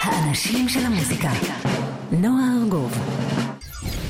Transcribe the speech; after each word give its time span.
האנשים 0.00 0.68
של 0.68 0.86
המוזיקה. 0.86 1.30
נועה 2.12 2.44
ארגוב 2.62 2.92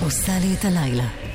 עושה 0.05 0.33
לי 0.39 0.55
את 0.55 0.65
הלילה. 0.65 1.32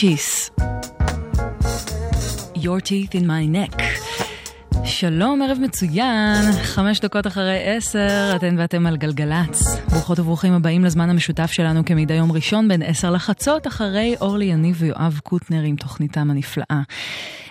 צ'יס. 0.00 0.50
Your 2.56 2.80
teeth 2.80 3.14
in 3.14 3.24
my 3.24 3.44
neck. 3.54 3.82
שלום, 4.84 5.42
ערב 5.42 5.58
מצוין, 5.60 6.52
חמש 6.62 7.00
דקות 7.00 7.26
אחרי 7.26 7.62
עשר, 7.64 8.32
אתן 8.36 8.54
ואתם 8.58 8.86
על 8.86 8.96
גלגלצ. 8.96 9.76
ברוכות 9.90 10.18
וברוכים 10.18 10.52
הבאים 10.52 10.84
לזמן 10.84 11.10
המשותף 11.10 11.50
שלנו 11.52 11.84
כמדי 11.84 12.14
יום 12.14 12.32
ראשון 12.32 12.68
בין 12.68 12.82
עשר 12.82 13.10
לחצות, 13.10 13.66
אחרי 13.66 14.14
אורלי 14.20 14.44
יניב 14.44 14.76
ויואב 14.78 15.20
קוטנר 15.22 15.62
עם 15.62 15.76
תוכניתם 15.76 16.30
הנפלאה. 16.30 16.80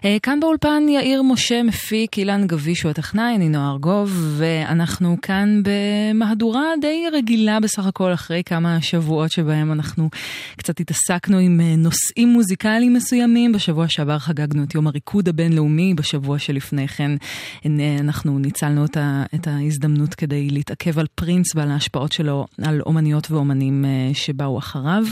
אה, 0.07 0.17
כאן 0.23 0.39
באולפן 0.39 0.83
יאיר 0.89 1.21
משה 1.21 1.63
מפיק, 1.63 2.17
אילן 2.17 2.47
גביש 2.47 2.83
הוא 2.83 2.89
הטכנאי, 2.89 3.35
אני 3.35 3.49
נועה 3.49 3.71
ארגוב, 3.71 4.35
ואנחנו 4.37 5.17
כאן 5.21 5.61
במהדורה 5.63 6.63
די 6.81 7.03
רגילה 7.13 7.59
בסך 7.59 7.85
הכל, 7.85 8.13
אחרי 8.13 8.41
כמה 8.45 8.81
שבועות 8.81 9.31
שבהם 9.31 9.71
אנחנו 9.71 10.09
קצת 10.57 10.79
התעסקנו 10.79 11.37
עם 11.37 11.59
אה, 11.61 11.75
נושאים 11.75 12.29
מוזיקליים 12.29 12.93
מסוימים. 12.93 13.51
בשבוע 13.51 13.85
שעבר 13.87 14.19
חגגנו 14.19 14.63
את 14.63 14.75
יום 14.75 14.87
הריקוד 14.87 15.29
הבינלאומי, 15.29 15.93
בשבוע 15.93 16.39
שלפני 16.39 16.87
כן 16.87 17.11
אה, 17.65 17.97
אנחנו 17.99 18.39
ניצלנו 18.39 18.85
את 19.35 19.47
ההזדמנות 19.47 20.13
כדי 20.15 20.49
להתעכב 20.49 20.99
על 20.99 21.05
פרינס 21.15 21.55
ועל 21.55 21.71
ההשפעות 21.71 22.11
שלו 22.11 22.45
על 22.61 22.81
אומניות 22.81 23.31
ואומנים 23.31 23.85
שבאו 24.13 24.57
אחריו. 24.57 25.03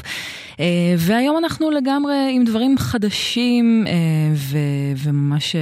והיום 0.97 1.37
אנחנו 1.37 1.71
לגמרי 1.71 2.31
עם 2.31 2.43
דברים 2.43 2.77
חדשים, 2.77 3.85
ו... 4.35 4.57
וממש, 4.97 5.55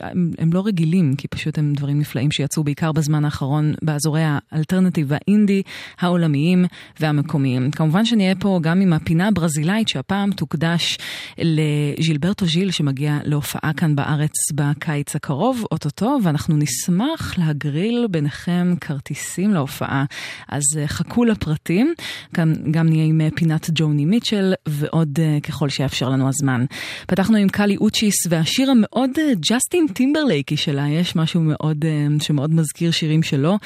הם, 0.00 0.30
הם 0.38 0.52
לא 0.52 0.66
רגילים, 0.66 1.14
כי 1.16 1.28
פשוט 1.28 1.58
הם 1.58 1.72
דברים 1.72 1.98
נפלאים 1.98 2.30
שיצאו 2.30 2.64
בעיקר 2.64 2.92
בזמן 2.92 3.24
האחרון 3.24 3.74
באזורי 3.82 4.22
האלטרנטיב 4.24 5.06
והאינדי, 5.10 5.62
העולמיים 6.00 6.64
והמקומיים. 7.00 7.70
כמובן 7.70 8.04
שנהיה 8.04 8.34
פה 8.34 8.60
גם 8.62 8.80
עם 8.80 8.92
הפינה 8.92 9.28
הברזילאית 9.28 9.88
שהפעם 9.88 10.30
תוקדש 10.32 10.98
לז'ילברטו 11.38 12.46
ז'יל 12.46 12.70
שמגיע 12.70 13.18
להופעה 13.24 13.72
כאן 13.76 13.96
בארץ 13.96 14.32
בקיץ 14.54 15.16
הקרוב, 15.16 15.64
אוטוטו, 15.72 16.18
ואנחנו 16.22 16.56
נשמח 16.56 17.38
להגריל 17.38 18.06
ביניכם 18.10 18.74
כרטיסים 18.80 19.54
להופעה. 19.54 20.04
אז 20.48 20.62
אה, 20.78 20.88
חכו 20.88 21.24
לפרטים, 21.24 21.94
גם, 22.34 22.52
גם 22.70 22.88
נהיה 22.88 23.04
עם 23.04 23.20
אה, 23.20 23.28
פינת 23.34 23.70
ג'וני 23.74 24.04
מיטשל 24.04 24.54
ועוד 24.68 25.18
אה, 25.22 25.38
ככל 25.42 25.68
שיאפשר 25.68 26.08
לנו 26.08 26.28
הזמן. 26.28 26.64
פתחנו 27.06 27.36
עם 27.36 27.48
קאלי 27.48 27.76
אוצ'יס 27.76 28.14
והשיר 28.28 28.47
השיר 28.48 28.70
המאוד 28.70 29.10
אה, 29.18 29.32
ג'סטין 29.50 29.86
טימברלייקי 29.92 30.56
שלה, 30.56 30.88
יש 30.88 31.16
משהו 31.16 31.40
מאוד, 31.40 31.84
אה, 31.84 32.06
שמאוד 32.20 32.54
מזכיר 32.54 32.90
שירים 32.90 33.22
שלו. 33.22 33.58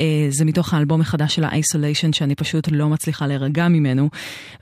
אה, 0.00 0.26
זה 0.28 0.44
מתוך 0.44 0.74
האלבום 0.74 1.00
החדש 1.00 1.34
של 1.34 1.44
ה-Isolation, 1.44 2.12
שאני 2.12 2.34
פשוט 2.34 2.68
לא 2.72 2.88
מצליחה 2.88 3.26
להירגע 3.26 3.68
ממנו. 3.68 4.08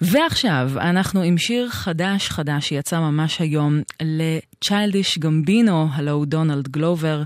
ועכשיו, 0.00 0.70
אנחנו 0.76 1.22
עם 1.22 1.38
שיר 1.38 1.68
חדש 1.68 2.28
חדש 2.28 2.68
שיצא 2.68 3.00
ממש 3.00 3.40
היום 3.40 3.80
לצ'יילדיש 4.02 5.18
גמבינו, 5.18 5.88
הלו 5.92 6.24
דונלד 6.24 6.68
גלובר, 6.68 7.22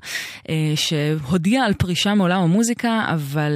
שהודיע 0.74 1.64
על 1.64 1.74
פרישה 1.74 2.14
מעולם 2.14 2.42
המוזיקה, 2.42 3.04
אבל 3.14 3.52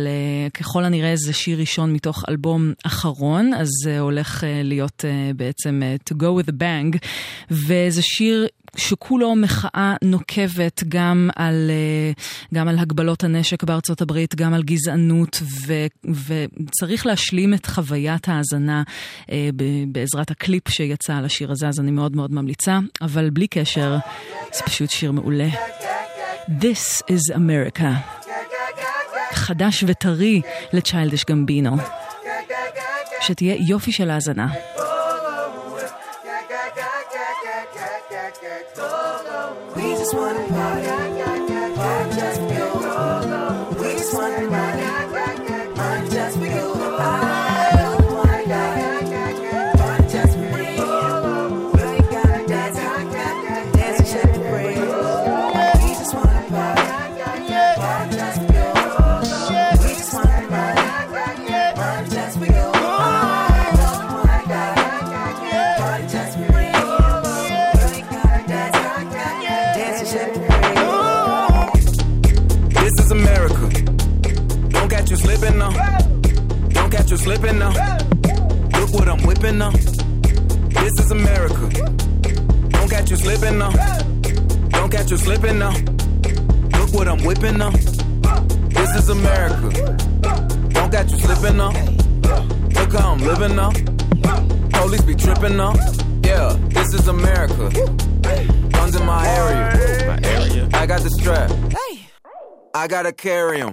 ככל 0.55 0.85
הנראה 0.85 1.13
זה 1.17 1.33
שיר 1.33 1.59
ראשון 1.59 1.93
מתוך 1.93 2.25
אלבום 2.29 2.73
אחרון, 2.85 3.55
אז 3.55 3.69
זה 3.85 4.01
הולך 4.01 4.45
להיות 4.65 5.05
בעצם 5.37 5.83
To 6.11 6.15
Go 6.15 6.43
With 6.43 6.49
A 6.49 6.53
Bang, 6.53 6.99
וזה 7.51 8.03
שיר 8.03 8.47
שכולו 8.77 9.37
מחאה 9.37 9.95
נוקבת 10.03 10.85
גם 10.89 11.31
על, 11.37 11.71
אה, 11.71 12.13
גם 12.55 12.69
על 12.69 12.79
הגבלות 12.79 13.25
הנשק 13.25 13.65
בארצות 13.65 14.01
הברית, 14.01 14.35
גם 14.35 14.55
על 14.55 14.63
גזענות, 14.63 15.43
ו, 15.67 15.73
וצריך 16.05 17.07
להשלים 17.07 17.55
את 17.55 17.67
חוויית 17.67 18.29
ההאזנה 18.29 18.83
אה, 19.31 19.49
בעזרת 19.89 20.31
הקליפ 20.31 20.69
שיצא 20.69 21.15
על 21.17 21.25
השיר 21.25 21.51
הזה, 21.51 21.69
אז 21.69 21.81
אני 21.81 21.91
מאוד 21.91 22.17
מאוד 22.17 22.33
ממליצה, 22.33 22.79
אבל 23.03 23.31
בלי 23.31 23.47
קשר, 23.47 23.97
זה 24.53 24.63
פשוט 24.65 24.91
שיר 24.91 25.13
מעולה. 25.13 25.49
This 26.49 27.03
is 27.03 27.35
America. 27.35 27.87
חדש 29.33 29.85
וטרי 29.87 30.41
לצ'יילדש 30.73 31.25
גמבינו. 31.25 31.77
שתהיה 33.21 33.57
יופי 33.69 33.93
של 33.93 34.11
האזנה. 34.11 34.47
Slipping 77.27 77.59
now. 77.59 77.73
Look 78.79 78.93
what 78.93 79.09
I'm 79.09 79.21
whipping 79.27 79.59
now. 79.59 79.73
This 79.73 80.93
is 81.01 81.11
America. 81.11 81.69
Don't 82.69 82.89
catch 82.89 83.11
you 83.11 83.17
slipping 83.17 83.59
now. 83.59 83.73
Don't 84.69 84.93
catch 84.93 85.11
you 85.11 85.17
slipping 85.17 85.59
now. 85.59 85.75
Look 86.79 86.93
what 86.95 87.09
I'm 87.09 87.25
whipping 87.25 87.59
now. 87.59 87.71
This 87.71 88.91
is 88.95 89.09
America. 89.09 89.97
Don't 90.69 90.93
catch 90.93 91.11
you 91.11 91.19
slipping 91.19 91.57
now. 91.57 91.73
Look 92.77 92.93
how 92.93 93.15
I'm 93.15 93.19
living 93.19 93.57
now. 93.57 93.73
Police 94.79 95.03
be 95.03 95.17
tripping 95.17 95.57
now. 95.57 95.75
Yeah, 96.23 96.57
this 96.69 96.95
is 96.95 97.09
America. 97.09 97.71
Guns 98.71 98.95
in 98.95 99.05
my 99.05 99.27
area. 99.27 100.07
My 100.07 100.21
area. 100.23 100.69
I 100.75 100.87
got 100.87 101.01
the 101.01 101.11
strap. 101.11 101.51
I 102.73 102.87
gotta 102.87 103.13
carry 103.13 103.63
'em. 103.63 103.73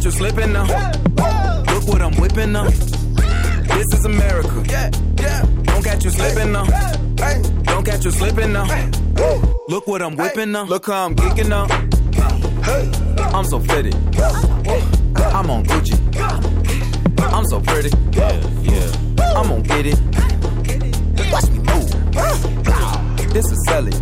Uh. 0.00 0.04
you 0.04 0.10
slipping 0.10 0.52
now. 0.52 0.64
Look 1.72 1.86
what 1.88 2.00
I'm 2.00 2.14
whipping 2.14 2.52
now. 2.52 2.64
This 2.64 3.86
is 3.92 4.04
America. 4.06 4.64
Yeah, 4.66 4.90
yeah. 5.18 5.46
Don't 5.64 5.84
catch 5.84 6.04
you 6.04 6.10
slipping 6.10 6.52
now. 6.52 6.64
Don't 7.64 7.84
catch 7.84 8.04
you 8.04 8.10
slipping 8.10 8.52
now. 8.52 8.64
Look 9.68 9.86
what 9.86 10.00
I'm 10.00 10.16
whipping 10.16 10.52
now. 10.52 10.64
Look 10.64 10.86
how 10.86 11.04
I'm 11.04 11.14
geeking 11.14 11.48
now. 11.48 11.66
I'm 13.36 13.44
so 13.44 13.60
fitted. 13.60 13.94
I'm 15.34 15.50
on 15.50 15.64
Gucci. 15.64 15.98
I'm 17.20 17.44
so 17.44 17.60
pretty. 17.60 17.90
Yeah, 18.12 18.32
yeah. 18.62 19.36
I'm 19.36 19.48
gonna 19.48 19.62
get 19.62 19.86
it. 19.86 20.00
Watch 21.30 21.50
me 21.50 21.58
move. 21.58 21.90
This 23.34 23.44
is 23.44 23.66
Sally. 23.68 23.92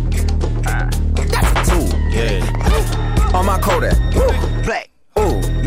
That's 1.27 1.69
a 1.69 1.71
tool. 1.71 1.89
Yeah. 2.09 3.35
On 3.35 3.45
my 3.45 3.59
Kodak. 3.59 3.97
Black. 4.63 4.88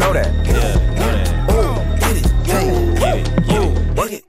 Know 0.02 0.12
that. 0.12 0.34
Yeah, 0.44 0.74
know 0.98 1.10
that. 1.14 1.28
Ooh, 1.54 1.74
get 2.00 2.16
it, 2.16 2.26
get 2.44 2.62
it, 2.66 2.98
get 3.46 3.62
it, 3.62 3.96
work 3.96 4.12
it. 4.12 4.24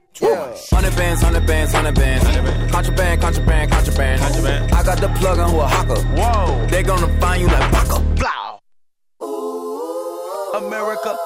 Hundred 0.70 0.94
bands, 0.94 1.20
hundred 1.20 1.46
bands, 1.48 1.72
hundred 1.72 1.96
bands. 1.96 2.24
Contraband, 2.70 3.20
contraband, 3.20 3.72
contraband. 3.72 4.20
contraband. 4.20 4.72
I 4.72 4.82
got 4.84 4.98
the 4.98 5.08
plug 5.18 5.40
on 5.40 5.50
who 5.50 5.58
a 5.58 5.66
hawker. 5.66 6.00
Whoa. 6.14 6.66
They 6.68 6.84
gonna 6.84 7.08
find 7.20 7.42
you 7.42 7.48
like 7.48 7.72
Baka. 7.72 8.00
Blow. 8.14 8.60
America. 10.58 11.16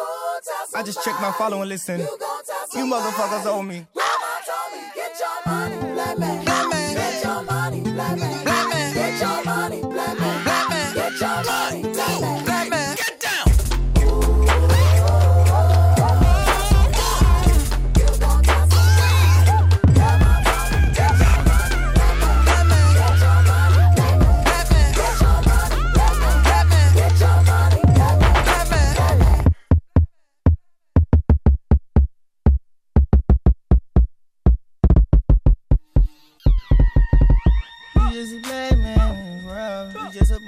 I 0.74 0.82
just 0.82 1.04
checked 1.04 1.20
my 1.20 1.32
follow 1.32 1.60
and 1.60 1.68
listen. 1.68 2.00
You 2.00 2.86
motherfuckers 2.86 3.44
owe 3.44 3.62
me. 3.62 3.86
Mama 3.94 4.40
told 4.48 4.72
me, 4.72 4.88
get 4.94 5.12
your 5.20 5.52
money, 5.52 5.92
black 5.92 6.18
man. 6.18 6.44
Black 6.44 6.68
man. 6.70 6.77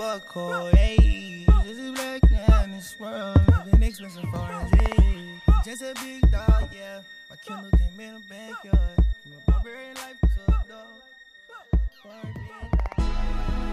Buckle, 0.00 0.70
hey. 0.72 1.44
Just 1.66 1.78
a 1.78 1.92
black 1.92 2.22
in 2.64 2.72
this 2.72 2.98
world, 2.98 3.38
living 3.66 3.82
expensive 3.82 4.24
foreign, 4.32 4.66
hey. 4.78 5.42
Just 5.62 5.82
a 5.82 5.92
big 6.02 6.22
dog, 6.30 6.70
yeah. 6.74 7.02
My 7.28 7.36
Kindle 7.44 7.70
came 7.78 8.00
in 8.00 8.14
the 8.14 8.20
backyard. 8.30 8.96
A 8.96 9.50
barbarian 9.50 9.94
life 9.96 10.18
to 10.22 10.26
a 10.48 10.64
dog. 10.70 10.86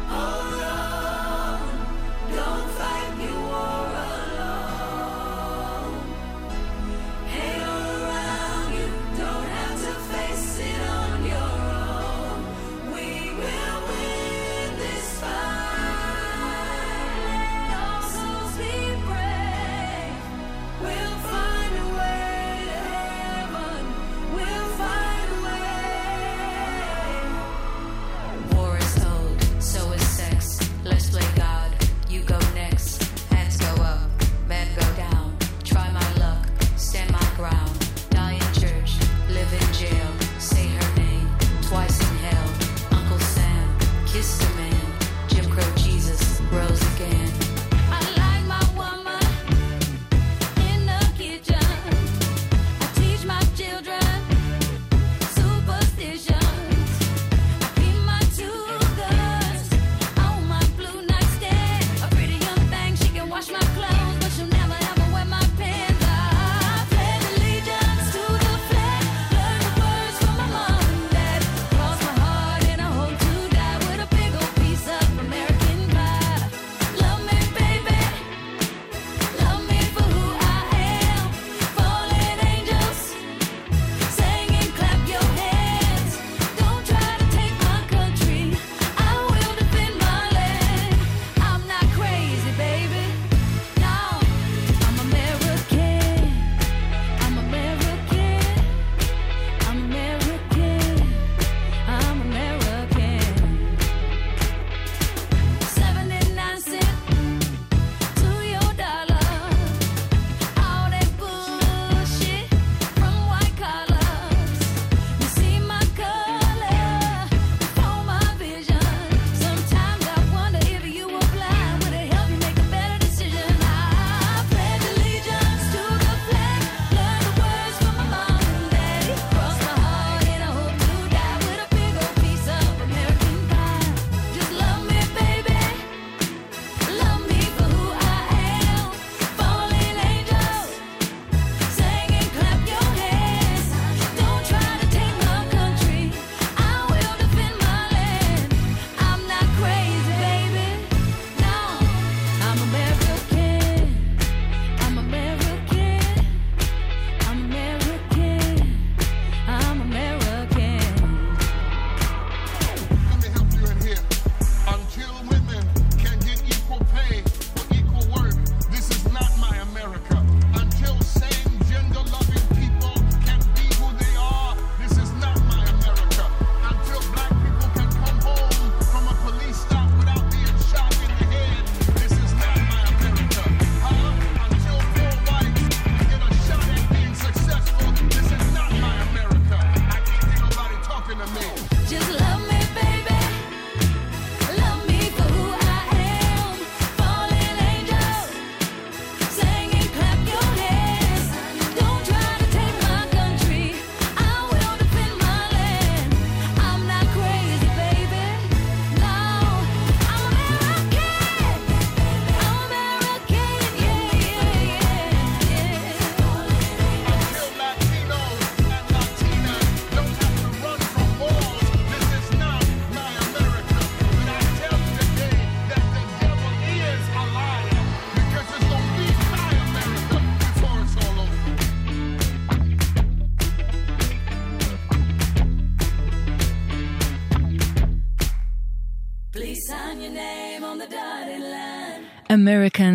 Hold 0.10 0.54
on, 0.54 0.56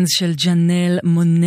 של 0.07 0.33
ג'אנל 0.45 0.99
מונה, 1.03 1.42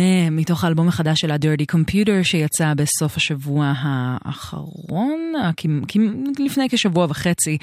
מתוך 0.47 0.63
האלבום 0.63 0.87
החדש 0.87 1.19
של 1.19 1.31
ה-Dirty 1.31 1.75
Computer 1.75 2.23
שיצא 2.23 2.73
בסוף 2.73 3.17
השבוע 3.17 3.73
האחרון, 3.77 5.33
לפני 6.39 6.69
כשבוע 6.69 7.05
וחצי, 7.09 7.57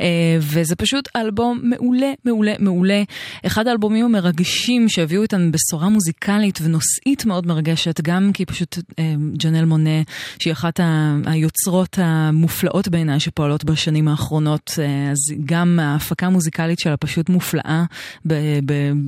אה, 0.00 0.06
וזה 0.40 0.76
פשוט 0.76 1.08
אלבום 1.16 1.60
מעולה, 1.62 2.12
מעולה, 2.24 2.52
מעולה. 2.58 3.02
אחד 3.46 3.68
האלבומים 3.68 4.04
המרגשים 4.04 4.88
שהביאו 4.88 5.22
איתן 5.22 5.50
בשורה 5.52 5.88
מוזיקלית 5.88 6.58
ונושאית 6.62 7.24
מאוד 7.24 7.46
מרגשת, 7.46 8.00
גם 8.00 8.30
כי 8.34 8.46
פשוט 8.46 8.78
אה, 8.98 9.14
ג'אנל 9.36 9.64
מונה, 9.64 10.02
שהיא 10.38 10.52
אחת 10.52 10.80
היוצרות 11.26 11.98
המופלאות 12.02 12.88
בעיניי 12.88 13.20
שפועלות 13.20 13.64
בשנים 13.64 14.08
האחרונות, 14.08 14.70
אה, 14.78 15.10
אז 15.10 15.18
גם 15.44 15.78
ההפקה 15.82 16.26
המוזיקלית 16.26 16.78
שלה 16.78 16.96
פשוט 16.96 17.28
מופלאה 17.28 17.84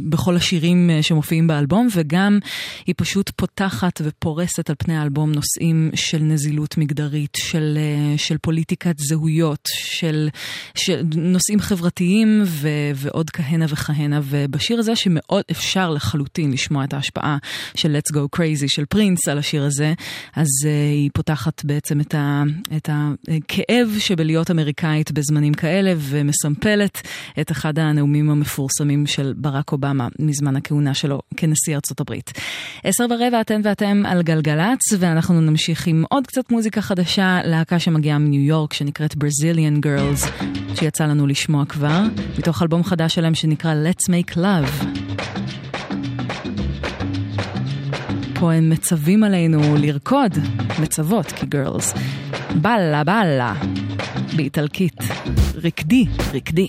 בכל 0.09 0.37
השירים. 0.37 0.62
שירים 0.62 0.91
שמופיעים 1.03 1.47
באלבום, 1.47 1.89
וגם 1.95 2.39
היא 2.87 2.95
פשוט 2.99 3.22
העדות 3.23 3.37
פותחת 3.37 4.00
ופורסת 4.05 4.71
על 4.71 4.76
פני 4.79 4.97
האלבום 4.97 5.33
נושאים 5.33 5.91
של 5.95 6.19
נזילות 6.19 6.79
מגדרית, 6.79 7.37
של, 7.37 7.79
אה, 7.79 8.19
של 8.19 8.38
פוליטיקת 8.38 8.99
זהויות, 8.99 9.69
של, 9.75 10.29
של 10.75 11.02
נושאים 11.14 11.61
חברתיים 11.61 12.43
ו, 12.47 12.69
ועוד 12.95 13.31
כהנה 13.31 13.67
וכהנה. 13.69 14.21
ובשיר 14.25 14.79
הזה 14.79 14.97
שמאוד 14.97 15.43
אפשר 15.50 15.91
לחלוטין 15.91 16.52
לשמוע 16.52 16.85
את 16.85 16.95
ההשפעה 16.95 17.38
של 17.75 17.97
Let's 17.97 18.14
Go 18.14 18.38
Crazy 18.38 18.69
של 18.69 18.85
פרינס 18.85 19.29
על 19.29 19.38
השיר 19.38 19.62
הזה, 19.62 19.95
אז 20.37 20.49
אה, 20.64 20.71
היא 20.93 21.11
פותחת 21.14 21.64
בעצם 21.64 22.00
את, 22.00 22.14
ה, 22.14 22.43
את 22.76 22.88
הכאב 22.93 23.88
שבלהיות 23.99 24.50
אמריקאית 24.50 25.12
בזמנים 25.12 25.55
כאלה, 25.55 25.95
ומסמפלת 25.97 27.02
את 27.41 27.50
אחד 27.50 27.79
הנאומים 27.79 28.31
המפורסמים 28.31 29.07
של 29.07 29.35
ברק 29.37 29.73
אובמה 29.73 30.09
מזמן 30.19 30.57
הכהונה 30.57 30.95
שלו 30.95 31.21
כנשיא 31.37 31.75
ארצות 31.75 32.00
הברית. 32.00 32.33
עשר 32.85 33.07
ברבע 33.19 33.40
אתן 33.40 33.61
ואתם 33.64 34.02
על 34.07 34.23
גלגלצ, 34.23 34.81
ואנחנו 34.99 35.40
נמשיך 35.40 35.87
עם 35.87 36.04
עוד 36.11 36.26
קצת 36.26 36.50
מוזיקה 36.50 36.81
חדשה, 36.81 37.38
להקה 37.45 37.78
שמגיעה 37.78 38.19
מניו 38.19 38.40
יורק 38.40 38.73
שנקראת 38.73 39.12
Brazilian 39.12 39.85
Girls, 39.87 40.45
שיצא 40.75 41.04
לנו 41.04 41.26
לשמוע 41.26 41.64
כבר, 41.64 42.00
מתוך 42.38 42.62
אלבום 42.62 42.85
חדש 42.85 43.14
שלהם 43.14 43.35
שנקרא 43.35 43.75
Let's 43.75 44.09
Make 44.09 44.37
Love. 44.37 44.87
פה 48.40 48.52
הם 48.52 48.71
מצווים 48.71 49.25
עלינו 49.25 49.76
לרקוד, 49.76 50.38
מצוות 50.83 51.26
כגרלס. 51.26 51.95
בלה 52.54 53.04
בלה, 53.04 53.54
באיטלקית, 54.37 54.99
רקדי, 55.64 56.07
רקדי. 56.35 56.69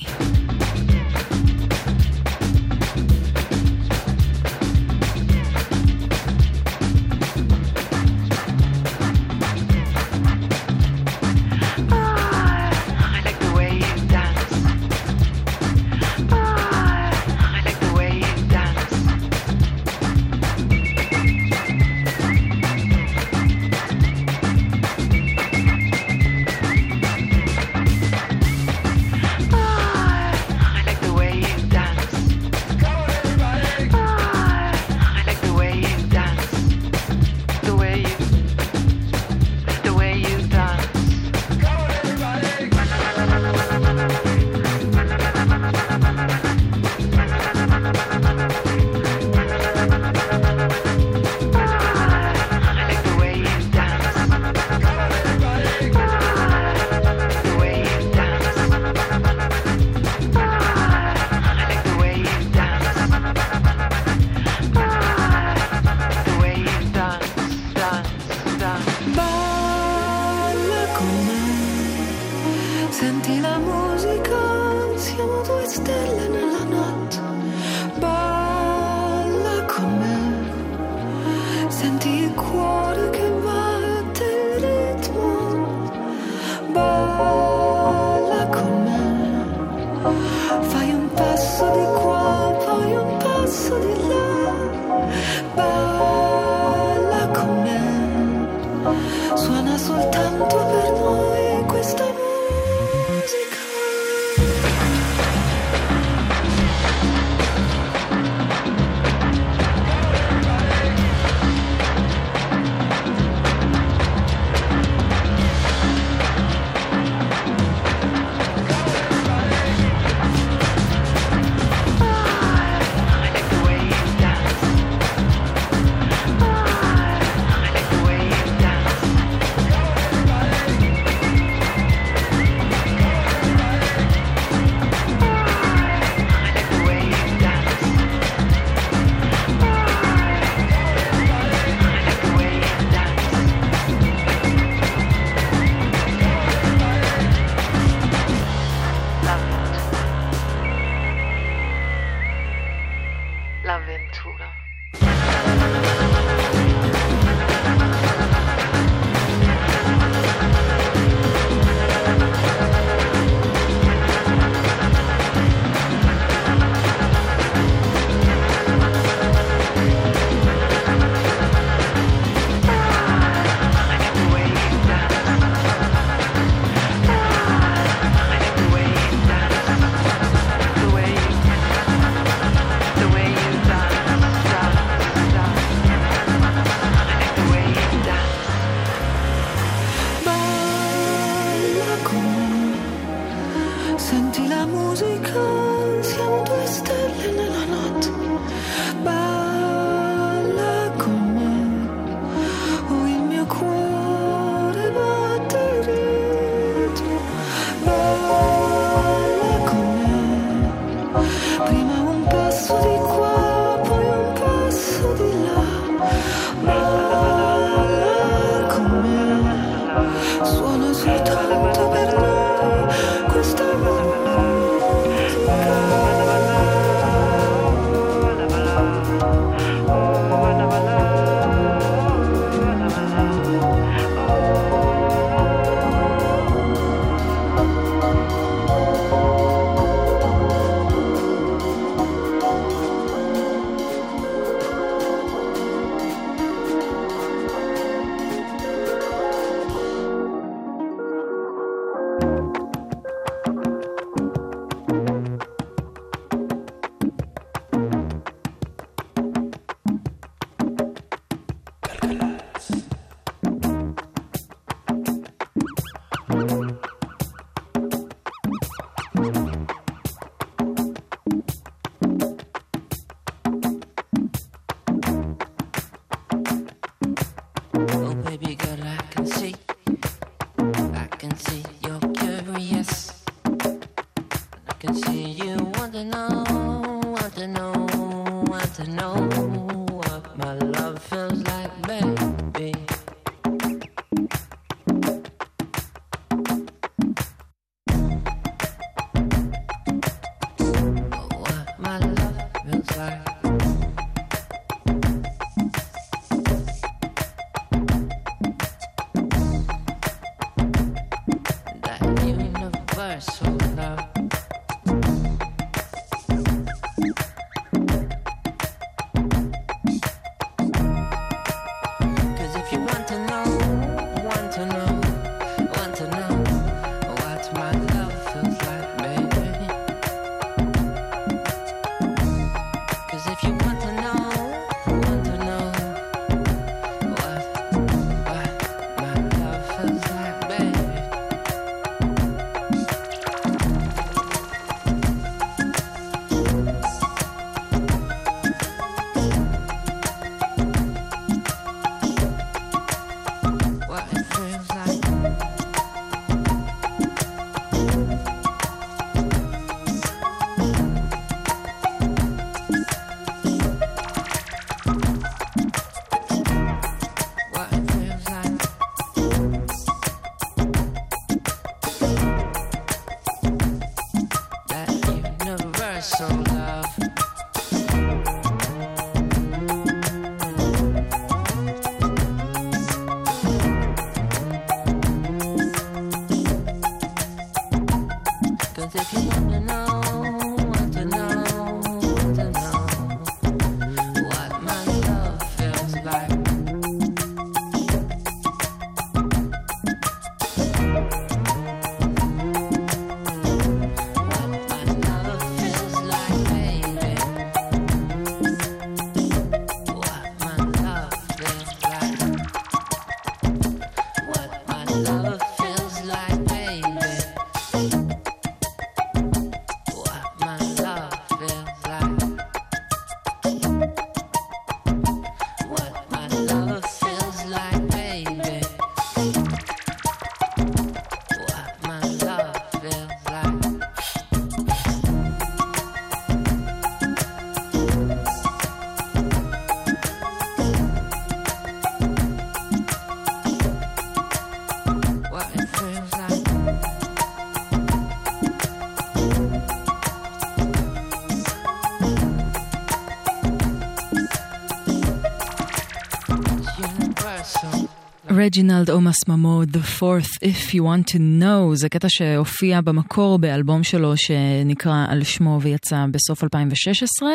רג'ינלד 458.44 458.90
אומאס 458.90 459.16
ממוד, 459.28 459.78
The 459.78 460.00
Fourth, 460.00 460.38
If 460.38 460.72
You 460.72 460.80
Want 460.80 461.14
to 461.14 461.18
Know, 461.18 461.76
זה 461.76 461.90
קטע 461.90 462.08
שהופיע 462.10 462.82
במקור 462.82 463.40
באלבום 463.40 463.84
שלו 463.84 464.18
שנקרא 464.18 465.06
על 465.10 465.24
שמו 465.24 465.60
ויצא 465.62 466.06
בסוף 466.12 466.44
2016, 466.44 467.30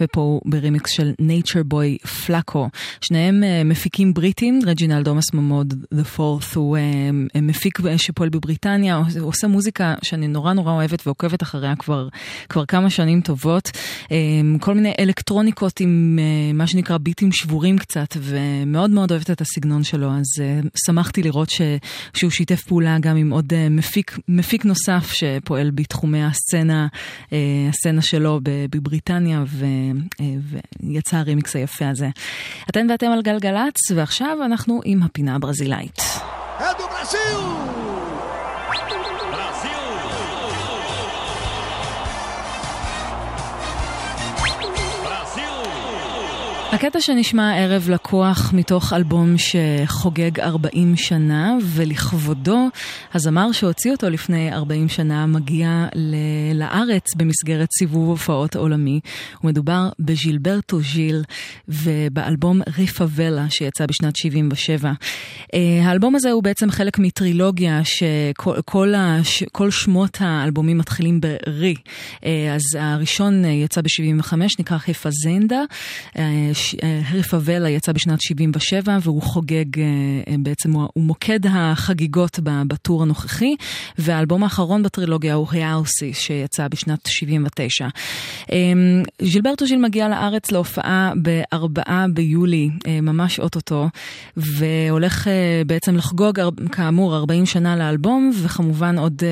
ופה 0.00 0.20
הוא 0.20 0.40
ברמיקס 0.44 0.90
של 0.90 1.12
Nature 1.20 1.72
Boy 1.74 2.08
פלאקו. 2.08 2.68
שניהם 3.00 3.42
אה, 3.42 3.64
מפיקים 3.64 4.14
בריטים, 4.14 4.60
רג'ינלד 4.66 5.08
אומאס 5.08 5.34
ממוד, 5.34 5.74
The 5.94 6.16
Fourth, 6.16 6.54
הוא 6.54 6.76
אה, 6.76 7.38
מפיק 7.42 7.78
שפועל 7.96 8.28
בבריטניה, 8.28 8.96
הוא 8.96 9.28
עושה 9.28 9.46
מוזיקה 9.46 9.94
שאני 10.02 10.28
נורא 10.28 10.52
נורא 10.52 10.72
אוהבת 10.72 11.06
ועוקבת 11.06 11.42
אחריה 11.42 11.76
כבר, 11.76 12.08
כבר 12.48 12.66
כמה 12.66 12.90
שנים 12.90 13.20
טובות. 13.20 13.70
כל 14.60 14.74
מיני 14.74 14.92
אלקטרוניקות 14.98 15.80
עם 15.80 16.18
מה 16.54 16.66
שנקרא 16.66 16.98
ביטים 16.98 17.32
שבורים 17.32 17.78
קצת, 17.78 18.16
ומאוד 18.20 18.90
מאוד 18.90 19.10
אוהבת 19.10 19.30
את 19.30 19.40
הסגנון 19.40 19.84
שלו, 19.84 20.10
אז 20.12 20.26
שמחתי 20.86 21.22
לראות 21.22 21.50
ש, 21.50 21.60
שהוא 22.14 22.30
שיתף 22.30 22.64
פעולה 22.64 22.96
גם 23.00 23.16
עם 23.16 23.30
עוד 23.30 23.52
אה, 23.52 23.68
מפיק, 23.70 24.18
מפיק 24.28 24.64
נוסף 24.64 25.12
שפועל 25.12 25.70
בתחומי 25.70 26.24
הסצנה, 26.24 26.86
אה, 27.32 27.38
הסצנה 27.68 28.02
שלו 28.02 28.40
בבריטניה, 28.42 29.44
ו, 29.46 29.64
אה, 30.20 30.26
ויצא 30.82 31.16
הרימיקס 31.16 31.56
היפה 31.56 31.88
הזה. 31.88 32.08
אתן 32.70 32.86
ואתם 32.90 33.06
על 33.06 33.22
גלגלצ, 33.22 33.90
ועכשיו 33.94 34.38
אנחנו 34.44 34.80
עם 34.84 35.02
הפינה 35.02 35.34
הברזילאית. 35.34 36.02
ברזיל! 37.00 37.89
הקטע 46.72 47.00
שנשמע 47.00 47.50
הערב 47.50 47.88
לקוח 47.90 48.52
מתוך 48.52 48.92
אלבום 48.92 49.34
שחוגג 49.38 50.40
40 50.40 50.96
שנה, 50.96 51.56
ולכבודו, 51.62 52.68
הזמר 53.14 53.52
שהוציא 53.52 53.92
אותו 53.92 54.10
לפני 54.10 54.52
40 54.52 54.88
שנה 54.88 55.26
מגיע 55.26 55.86
לארץ 56.54 57.14
במסגרת 57.16 57.68
סיבוב 57.78 58.08
הופעות 58.08 58.56
עולמי. 58.56 59.00
ומדובר 59.44 59.88
בז'ילברטו 59.98 60.80
ז'יל 60.80 61.22
ובאלבום 61.68 62.60
ריפה 62.78 63.04
ולה 63.10 63.50
שיצא 63.50 63.86
בשנת 63.86 64.16
77. 64.16 64.92
אה, 65.54 65.80
האלבום 65.84 66.14
הזה 66.14 66.30
הוא 66.30 66.42
בעצם 66.42 66.70
חלק 66.70 66.98
מטרילוגיה 66.98 67.80
שכל 67.84 68.60
כל 68.64 68.94
הש, 68.96 69.42
כל 69.52 69.70
שמות 69.70 70.18
האלבומים 70.20 70.78
מתחילים 70.78 71.20
ברי. 71.20 71.74
אה, 72.24 72.54
אז 72.54 72.62
הראשון 72.78 73.44
יצא 73.44 73.80
ב-75, 73.80 74.34
נקרא 74.58 74.78
חיפה 74.78 75.08
זנדה. 76.60 77.00
הריפאבלה 77.10 77.68
יצא 77.68 77.92
בשנת 77.92 78.20
77 78.20 78.98
והוא 79.02 79.22
חוגג, 79.22 79.78
אה, 79.78 79.84
אה, 80.28 80.34
בעצם 80.38 80.72
הוא, 80.72 80.88
הוא 80.94 81.04
מוקד 81.04 81.40
החגיגות 81.48 82.38
בטור 82.42 83.02
הנוכחי, 83.02 83.54
והאלבום 83.98 84.42
האחרון 84.42 84.82
בטרילוגיה 84.82 85.34
הוא 85.34 85.46
היאוסי 85.50 86.14
שיצא 86.14 86.68
בשנת 86.68 87.06
79. 87.06 87.88
אמ, 88.52 89.02
ז'ילברטו 89.22 89.66
ז'יל 89.66 89.78
מגיע 89.78 90.08
לארץ 90.08 90.50
להופעה 90.50 91.12
ב-4 91.22 91.80
ביולי, 92.12 92.70
אה, 92.86 93.00
ממש 93.00 93.40
אוטוטו, 93.40 93.88
והולך 94.36 95.28
בעצם 95.66 95.96
לחגוג 95.96 96.40
כאמור 96.72 97.16
40 97.16 97.46
שנה 97.46 97.76
לאלבום, 97.76 98.30
וכמובן 98.42 98.98
עוד, 98.98 99.22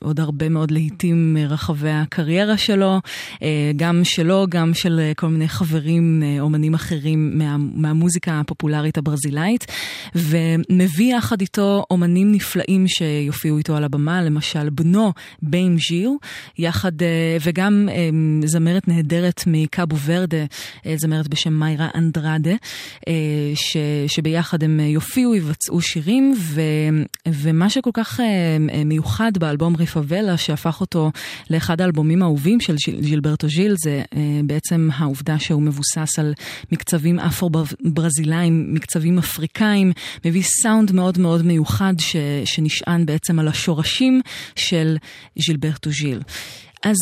עוד 0.00 0.20
הרבה 0.20 0.48
מאוד 0.48 0.70
להיטים 0.70 1.34
מרחבי 1.34 1.90
הקריירה 1.90 2.56
שלו, 2.56 3.00
גם 3.76 4.00
שלו, 4.04 4.46
גם 4.48 4.74
של 4.74 5.12
כל 5.16 5.28
מיני 5.28 5.48
חברים 5.48 6.22
אומנים. 6.40 6.63
אומנים 6.64 6.74
אחרים 6.74 7.38
מה, 7.38 7.56
מהמוזיקה 7.58 8.40
הפופולרית 8.40 8.98
הברזילאית, 8.98 9.66
ומביא 10.14 11.16
יחד 11.16 11.40
איתו 11.40 11.84
אומנים 11.90 12.32
נפלאים 12.32 12.88
שיופיעו 12.88 13.58
איתו 13.58 13.76
על 13.76 13.84
הבמה, 13.84 14.22
למשל 14.22 14.70
בנו 14.70 15.12
ביים 15.42 15.76
ז'יר, 15.88 16.10
יחד, 16.58 16.92
וגם 17.40 17.88
זמרת 18.44 18.88
נהדרת 18.88 19.44
מקאבו 19.46 19.96
ורדה, 20.04 20.44
זמרת 20.96 21.28
בשם 21.28 21.52
מיירה 21.52 21.88
אנדרדה, 21.94 22.54
ש, 23.54 23.76
שביחד 24.06 24.62
הם 24.62 24.80
יופיעו, 24.80 25.34
יבצעו 25.34 25.80
שירים, 25.80 26.34
ו, 26.38 26.60
ומה 27.28 27.70
שכל 27.70 27.90
כך 27.94 28.20
מיוחד 28.84 29.32
באלבום 29.38 29.76
ריפאבלה, 29.76 30.36
שהפך 30.36 30.80
אותו 30.80 31.10
לאחד 31.50 31.80
האלבומים 31.80 32.22
האהובים 32.22 32.60
של 32.60 32.76
ז'ילברטו 33.00 33.48
ז'יל, 33.48 33.74
זה 33.84 34.02
בעצם 34.44 34.88
העובדה 34.96 35.38
שהוא 35.38 35.62
מבוסס 35.62 36.18
על 36.18 36.34
מקצבים 36.72 37.18
אפרו-ברזילאים, 37.18 38.74
מקצבים 38.74 39.18
אפריקאים, 39.18 39.92
מביא 40.24 40.42
סאונד 40.42 40.92
מאוד 40.92 41.18
מאוד 41.18 41.42
מיוחד 41.42 41.94
ש, 41.98 42.16
שנשען 42.44 43.06
בעצם 43.06 43.38
על 43.38 43.48
השורשים 43.48 44.20
של 44.56 44.96
ז'ילברטו 45.36 45.90
ז'יל. 45.90 46.20
אז 46.82 46.96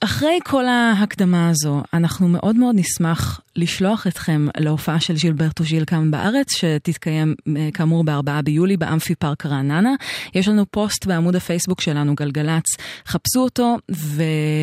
אחרי 0.00 0.38
כל 0.44 0.66
ההקדמה 0.66 1.48
הזו, 1.48 1.82
אנחנו 1.94 2.28
מאוד 2.28 2.56
מאוד 2.56 2.74
נשמח 2.78 3.40
לשלוח 3.56 4.06
אתכם 4.06 4.46
להופעה 4.56 5.00
של 5.00 5.16
ז'ילברטו 5.16 5.64
ז'יל 5.64 5.84
כאן 5.84 6.10
בארץ, 6.10 6.56
שתתקיים 6.56 7.34
כאמור 7.74 8.04
ב-4 8.04 8.42
ביולי 8.44 8.76
באמפי 8.76 9.14
פארק 9.14 9.46
רעננה. 9.46 9.94
יש 10.34 10.48
לנו 10.48 10.66
פוסט 10.70 11.06
בעמוד 11.06 11.36
הפייסבוק 11.36 11.80
שלנו, 11.80 12.14
גלגלצ, 12.14 12.64
חפשו 13.06 13.40
אותו 13.40 13.76
ו... 13.90 14.22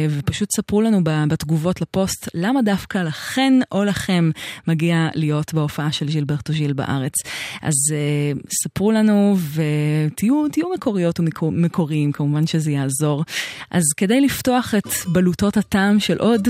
ופשוט 0.09 0.49
ספרו 0.55 0.81
לנו 0.81 1.01
בתגובות 1.03 1.81
לפוסט 1.81 2.29
למה 2.33 2.61
דווקא 2.61 2.97
לכן 2.97 3.53
או 3.71 3.83
לכם 3.83 4.31
מגיע 4.67 5.07
להיות 5.15 5.53
בהופעה 5.53 5.91
של 5.91 6.09
ז'ילברטו 6.09 6.53
ז'יל 6.53 6.73
בארץ. 6.73 7.13
אז 7.61 7.73
uh, 7.89 8.47
ספרו 8.63 8.91
לנו 8.91 9.37
ותהיו 9.53 10.73
מקוריות 10.75 11.19
ומקוריים, 11.19 12.11
כמובן 12.11 12.47
שזה 12.47 12.71
יעזור. 12.71 13.23
אז 13.71 13.83
כדי 13.97 14.21
לפתוח 14.21 14.75
את 14.75 14.87
בלוטות 15.07 15.57
הטעם 15.57 15.99
של 15.99 16.17
עוד, 16.17 16.47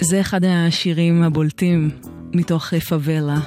זה 0.00 0.20
אחד 0.20 0.40
השירים 0.44 1.22
הבולטים 1.22 1.90
מתוך 2.32 2.74
פאבלה. 2.74 3.40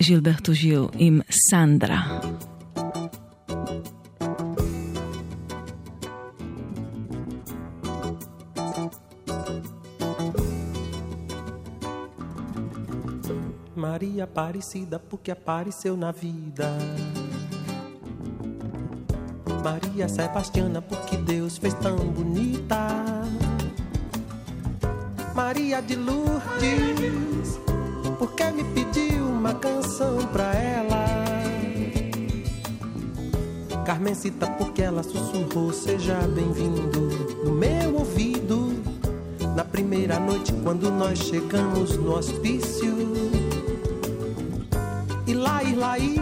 ז'ילברטו 0.00 0.52
ז'יל 0.52 0.82
עם 0.98 1.20
סנדרה. 1.30 2.20
Maria 13.94 14.24
Aparecida, 14.24 14.98
porque 14.98 15.30
apareceu 15.30 15.96
na 15.96 16.10
vida. 16.10 16.70
Maria 19.62 20.08
Sebastiana, 20.08 20.82
porque 20.82 21.16
Deus 21.16 21.58
fez 21.58 21.74
tão 21.74 21.96
bonita. 21.96 23.07
Maria 25.41 25.81
de 25.81 25.95
Lourdes, 25.95 27.57
porque 28.19 28.43
me 28.51 28.61
pediu 28.75 29.25
uma 29.25 29.53
canção 29.53 30.17
pra 30.33 30.53
ela. 30.53 31.05
Carmencita, 33.85 34.47
porque 34.47 34.81
ela 34.81 35.01
sussurrou, 35.01 35.71
seja 35.71 36.15
bem-vindo 36.27 36.99
no 37.45 37.53
meu 37.53 37.95
ouvido. 37.95 38.83
Na 39.55 39.63
primeira 39.63 40.19
noite, 40.19 40.51
quando 40.61 40.91
nós 40.91 41.17
chegamos 41.17 41.95
no 41.95 42.17
hospício. 42.17 42.97
E 45.25 45.33
lá, 45.33 45.63
e 45.63 45.73
lá, 45.73 45.97
e 45.97 46.19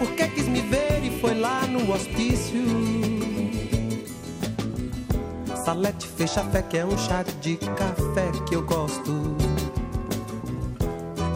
porque 0.00 0.26
quis 0.26 0.48
me 0.48 0.62
ver 0.62 1.04
e 1.04 1.20
foi 1.20 1.38
lá 1.38 1.64
no 1.68 1.92
hospício. 1.92 2.60
Salete 5.64 6.06
fecha 6.06 6.42
fé 6.44 6.62
que 6.62 6.78
é 6.78 6.86
um 6.86 6.96
chá 6.96 7.22
de 7.22 7.56
café 7.56 8.30
que 8.48 8.56
eu 8.56 8.62
gosto. 8.62 9.36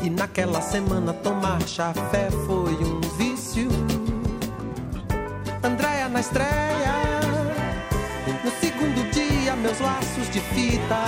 E 0.02 0.08
naquela 0.08 0.62
semana 0.62 1.12
tomar 1.12 1.60
chafé 1.68 2.30
foi 2.46 2.72
um 2.72 3.00
vício. 3.18 3.68
Andréia 5.62 6.08
na 6.08 6.20
estreia, 6.20 7.20
no 8.42 8.50
segundo 8.60 9.10
dia 9.12 9.54
meus 9.56 9.78
laços 9.78 10.30
de 10.30 10.40
fita. 10.40 11.04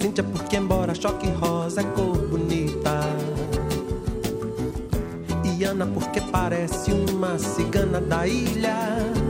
Cíntia 0.00 0.22
porque 0.22 0.56
embora 0.56 0.94
choque 0.94 1.28
rosa 1.30 1.80
é 1.80 1.84
cor 1.84 2.16
bonita. 2.28 3.00
E 5.44 5.64
Ana 5.64 5.86
porque 5.86 6.20
parece 6.20 6.92
uma 6.92 7.36
cigana 7.38 8.00
da 8.00 8.26
ilha. 8.26 9.25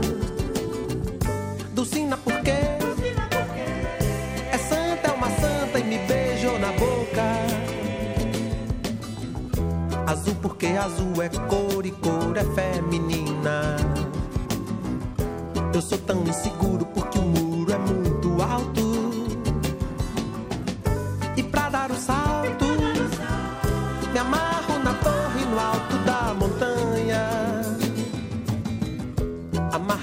Dulcina 1.77 2.17
porque 2.17 2.49
é 2.49 2.79
santa, 4.57 5.09
é 5.09 5.11
uma 5.11 5.29
santa 5.29 5.77
e 5.77 5.83
me 5.83 5.99
beijou 6.07 6.57
na 6.57 6.71
boca. 6.71 7.21
Azul 10.07 10.33
porque 10.41 10.65
azul 10.65 11.21
é 11.21 11.29
cor 11.47 11.85
e 11.85 11.91
cor 11.91 12.35
é 12.35 12.43
feminina. 12.55 13.77
Eu 15.71 15.81
sou 15.83 15.99
tão 15.99 16.23
inseguro 16.23 16.86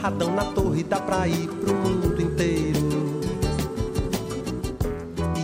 Amarradão 0.04 0.34
na 0.34 0.44
torre 0.44 0.82
dá 0.84 1.00
pra 1.00 1.26
ir 1.26 1.48
pro 1.48 1.72
mundo 1.72 2.20
inteiro. 2.20 2.78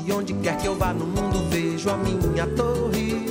E 0.07 0.13
onde 0.13 0.35
quer 0.35 0.59
que 0.59 0.69
eu 0.69 0.77
vá 0.77 0.93
no 0.93 1.07
mundo 1.07 1.49
vejo 1.49 1.89
a 1.89 1.97
minha 1.97 2.47
torre. 2.49 3.30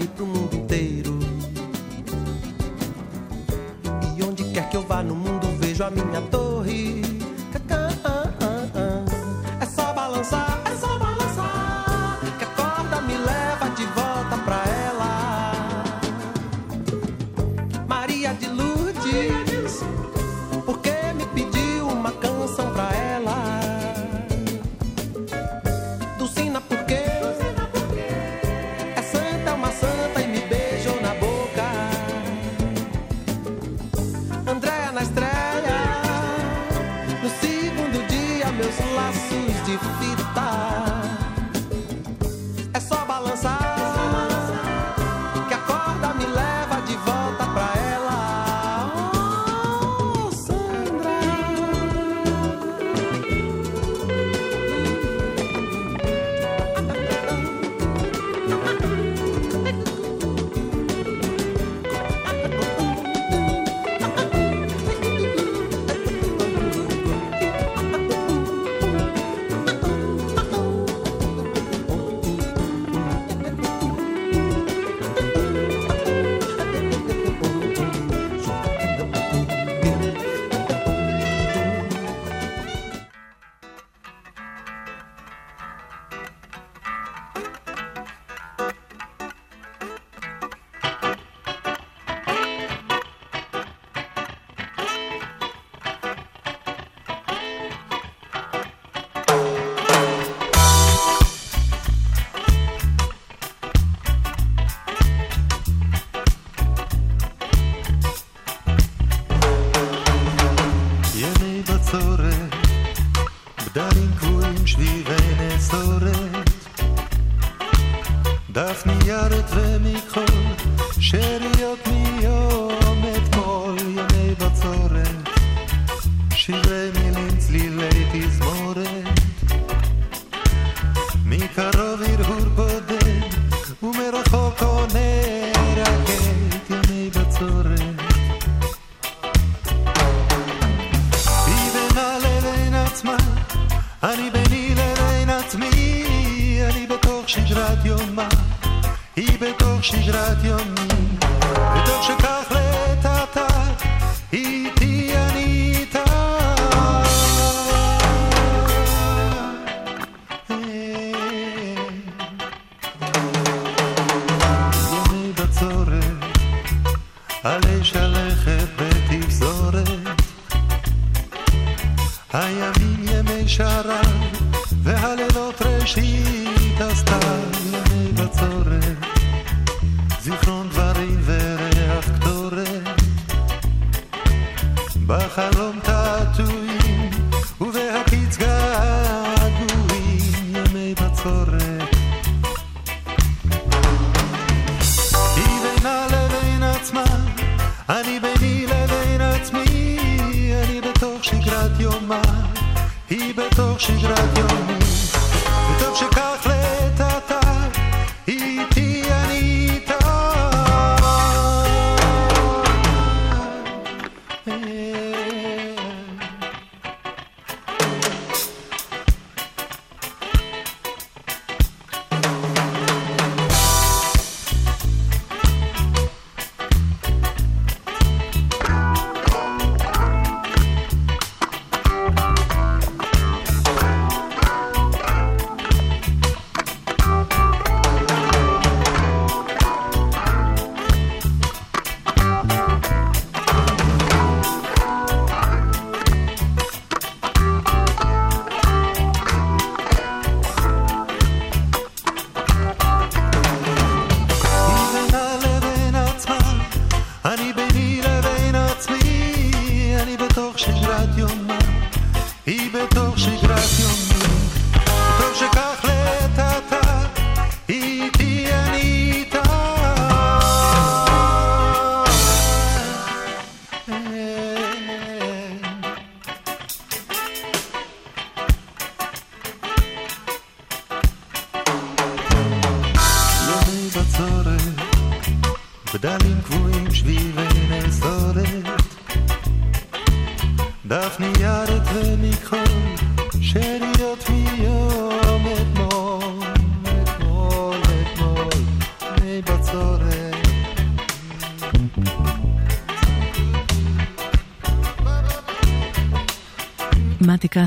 Ir 0.00 0.08
pro 0.08 0.26
mundo 0.26 0.54
inteiro. 0.56 1.18
E 4.16 4.22
onde 4.22 4.44
quer 4.44 4.68
que 4.68 4.76
eu 4.76 4.82
vá 4.82 5.02
no 5.02 5.14
mundo 5.14 5.46
vejo 5.58 5.84
a 5.84 5.90
minha 5.90 6.20
torre. 6.22 6.99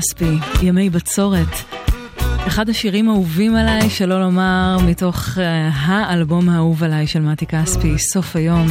כספי, 0.04 0.38
ימי 0.62 0.90
בצורת. 0.90 1.48
אחד 2.46 2.68
השירים 2.68 3.08
האהובים 3.08 3.56
עליי, 3.56 3.90
שלא 3.90 4.20
לומר, 4.20 4.76
מתוך 4.86 5.28
uh, 5.34 5.40
האלבום 5.74 6.48
האהוב 6.48 6.84
עליי 6.84 7.06
של 7.06 7.20
מתי 7.20 7.46
כספי, 7.46 7.98
סוף 7.98 8.36
היום, 8.36 8.66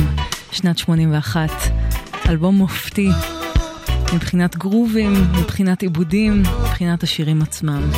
שנת 0.52 0.78
81. 0.78 1.50
אלבום 2.30 2.56
מופתי, 2.56 3.10
מבחינת 4.14 4.58
גרובים, 4.58 5.14
מבחינת 5.42 5.82
עיבודים, 5.82 6.44
מבחינת 6.62 7.04
השירים 7.04 7.42
עצמם. 7.42 7.92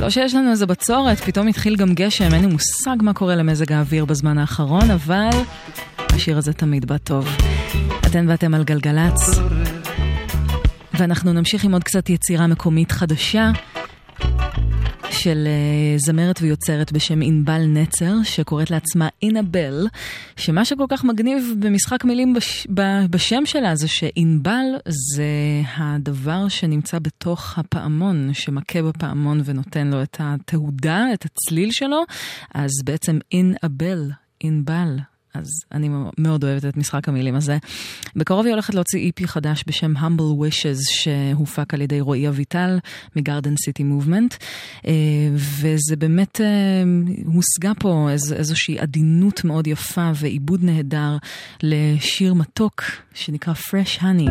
לא 0.00 0.10
שיש 0.10 0.34
לנו 0.34 0.50
איזה 0.50 0.66
בצורת, 0.66 1.18
פתאום 1.18 1.48
התחיל 1.48 1.76
גם 1.76 1.94
גשם, 1.94 2.34
אין 2.34 2.40
לי 2.40 2.46
מושג 2.46 2.96
מה 3.00 3.12
קורה 3.12 3.36
למזג 3.36 3.72
האוויר 3.72 4.04
בזמן 4.04 4.38
האחרון, 4.38 4.90
אבל 4.90 5.30
השיר 5.98 6.38
הזה 6.38 6.52
תמיד 6.52 6.84
בא 6.84 6.98
טוב. 6.98 7.36
אתן 8.06 8.26
ואתם 8.28 8.54
על 8.54 8.64
גלגלצ. 8.64 9.40
ואנחנו 10.98 11.32
נמשיך 11.32 11.64
עם 11.64 11.72
עוד 11.72 11.84
קצת 11.84 12.10
יצירה 12.10 12.46
מקומית 12.46 12.92
חדשה 12.92 13.50
של 15.10 15.46
uh, 15.46 16.00
זמרת 16.04 16.38
ויוצרת 16.42 16.92
בשם 16.92 17.22
ענבל 17.22 17.66
נצר, 17.66 18.14
שקוראת 18.22 18.70
לעצמה 18.70 19.08
אינבל, 19.22 19.86
שמה 20.36 20.64
שכל 20.64 20.84
כך 20.88 21.04
מגניב 21.04 21.54
במשחק 21.58 22.04
מילים 22.04 22.34
בש, 22.34 22.66
בשם 23.10 23.46
שלה 23.46 23.76
זה 23.76 23.88
שענבל 23.88 24.64
זה 24.86 25.24
הדבר 25.76 26.48
שנמצא 26.48 26.98
בתוך 26.98 27.58
הפעמון, 27.58 28.34
שמכה 28.34 28.82
בפעמון 28.82 29.40
ונותן 29.44 29.86
לו 29.86 30.02
את 30.02 30.16
התהודה, 30.20 31.06
את 31.14 31.24
הצליל 31.24 31.70
שלו, 31.70 32.02
אז 32.54 32.70
בעצם 32.84 33.18
אינבל, 33.32 34.10
ענבל. 34.40 34.98
אז 35.34 35.48
אני 35.72 35.88
מאוד 36.18 36.44
אוהבת 36.44 36.64
את 36.64 36.76
משחק 36.76 37.08
המילים 37.08 37.34
הזה. 37.34 37.58
בקרוב 38.16 38.44
היא 38.44 38.52
הולכת 38.52 38.74
להוציא 38.74 39.06
איפי 39.06 39.28
חדש 39.28 39.64
בשם 39.66 39.96
Humble 39.96 40.40
Wishes, 40.40 40.90
שהופק 40.90 41.74
על 41.74 41.80
ידי 41.80 42.00
רועי 42.00 42.28
אביטל 42.28 42.78
מגרדן 43.16 43.54
סיטי 43.56 43.82
מובמנט, 43.82 44.34
וזה 45.34 45.96
באמת 45.96 46.40
הושגה 47.24 47.72
פה 47.78 48.08
איז, 48.10 48.32
איזושהי 48.32 48.78
עדינות 48.78 49.44
מאוד 49.44 49.66
יפה 49.66 50.10
ועיבוד 50.14 50.64
נהדר 50.64 51.16
לשיר 51.62 52.34
מתוק 52.34 52.82
שנקרא 53.14 53.54
Fresh 53.54 54.00
Honey. 54.00 54.30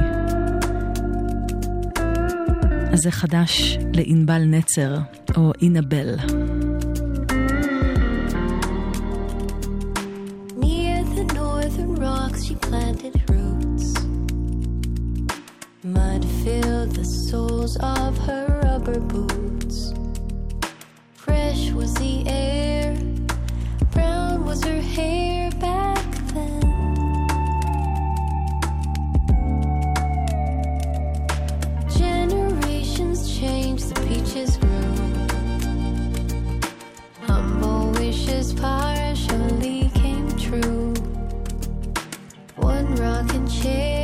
אז 2.91 2.99
זה 2.99 3.11
חדש 3.11 3.77
לענבל 3.93 4.43
נצר, 4.43 4.97
או 5.35 5.51
אינבל. 5.61 6.15
she 12.53 12.59
planted 12.59 13.15
roots. 13.29 13.93
Mud 15.83 16.23
filled 16.43 16.91
the 16.91 17.03
soles 17.03 17.77
of 17.77 18.17
her 18.19 18.61
rubber 18.63 18.99
boots. 18.99 19.93
Fresh 21.13 21.71
was 21.71 21.93
the 21.95 22.23
air, 22.27 22.95
brown 23.91 24.45
was 24.45 24.63
her 24.63 24.81
hair 24.81 25.49
back 25.51 26.05
then. 26.33 26.61
Generations 31.97 33.35
changed, 33.39 33.95
the 33.95 34.01
peaches 34.07 34.57
grew. 34.57 34.93
Humble 37.27 37.91
wishes, 37.99 38.53
pie. 38.53 38.92
起 43.61 44.02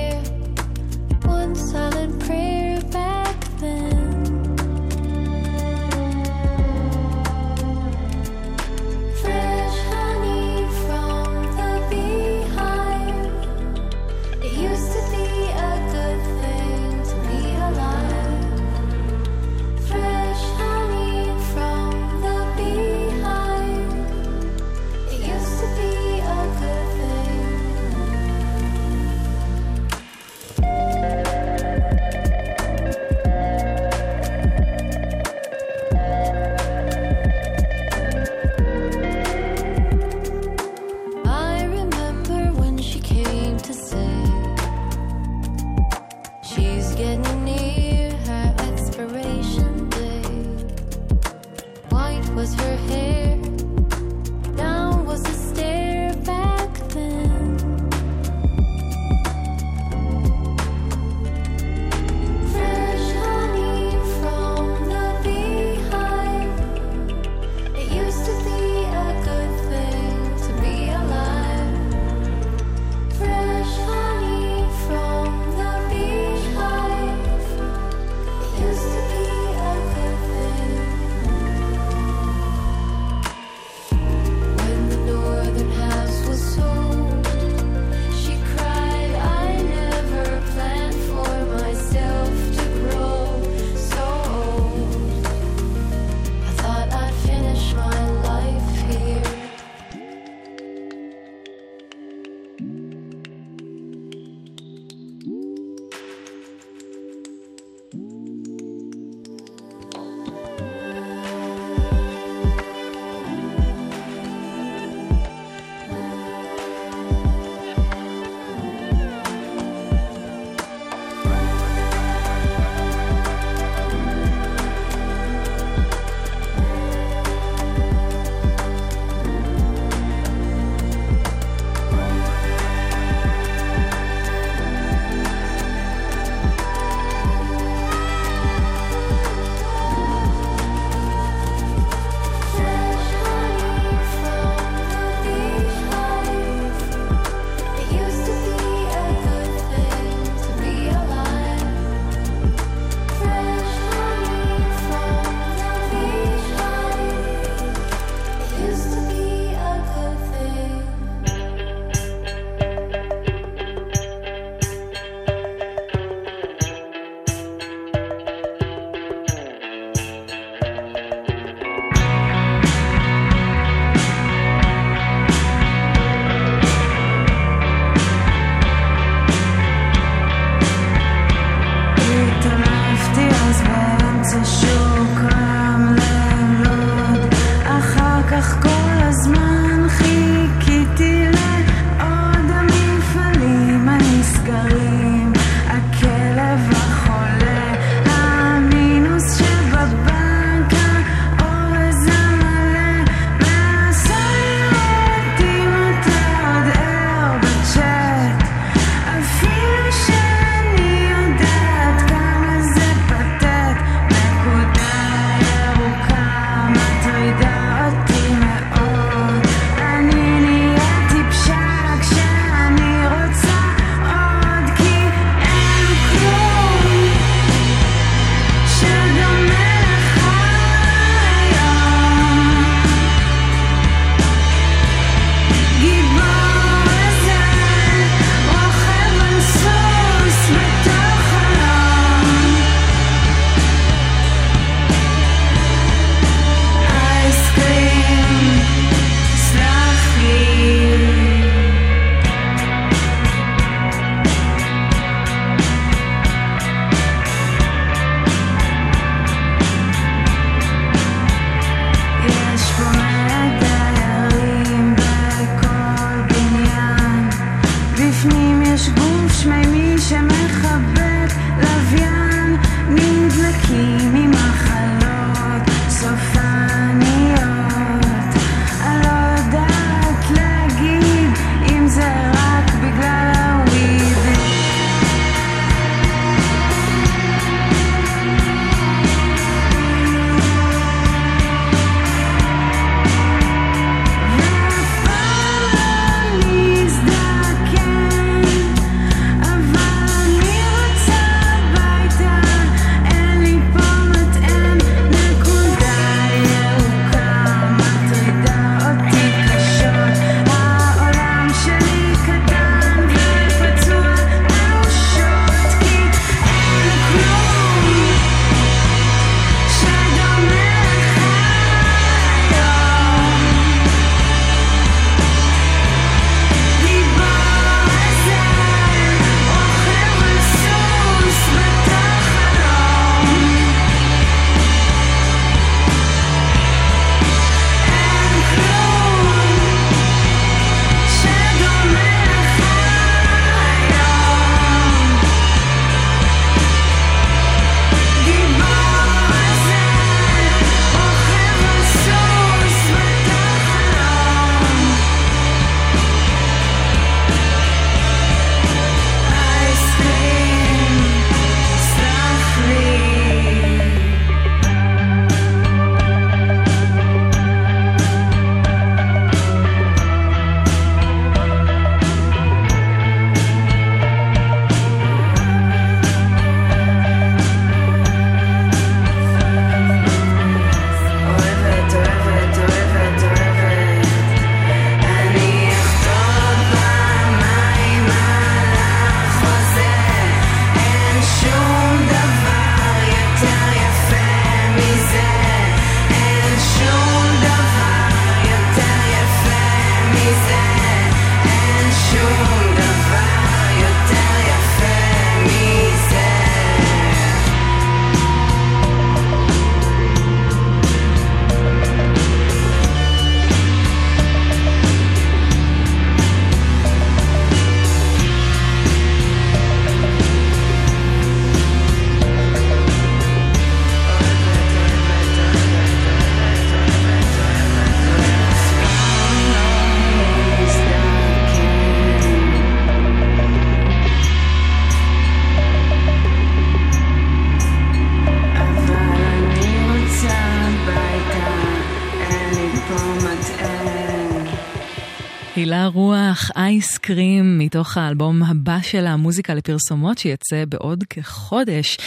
אייסקרים, 446.70 447.60
מתוך 447.60 447.98
האלבום 447.98 448.44
הבא 448.44 448.78
של 448.82 449.08
המוזיקה 449.08 449.54
לפרסומות 449.54 450.18
שיצא 450.18 450.64
בעוד 450.70 451.04
כחודש. 451.10 451.98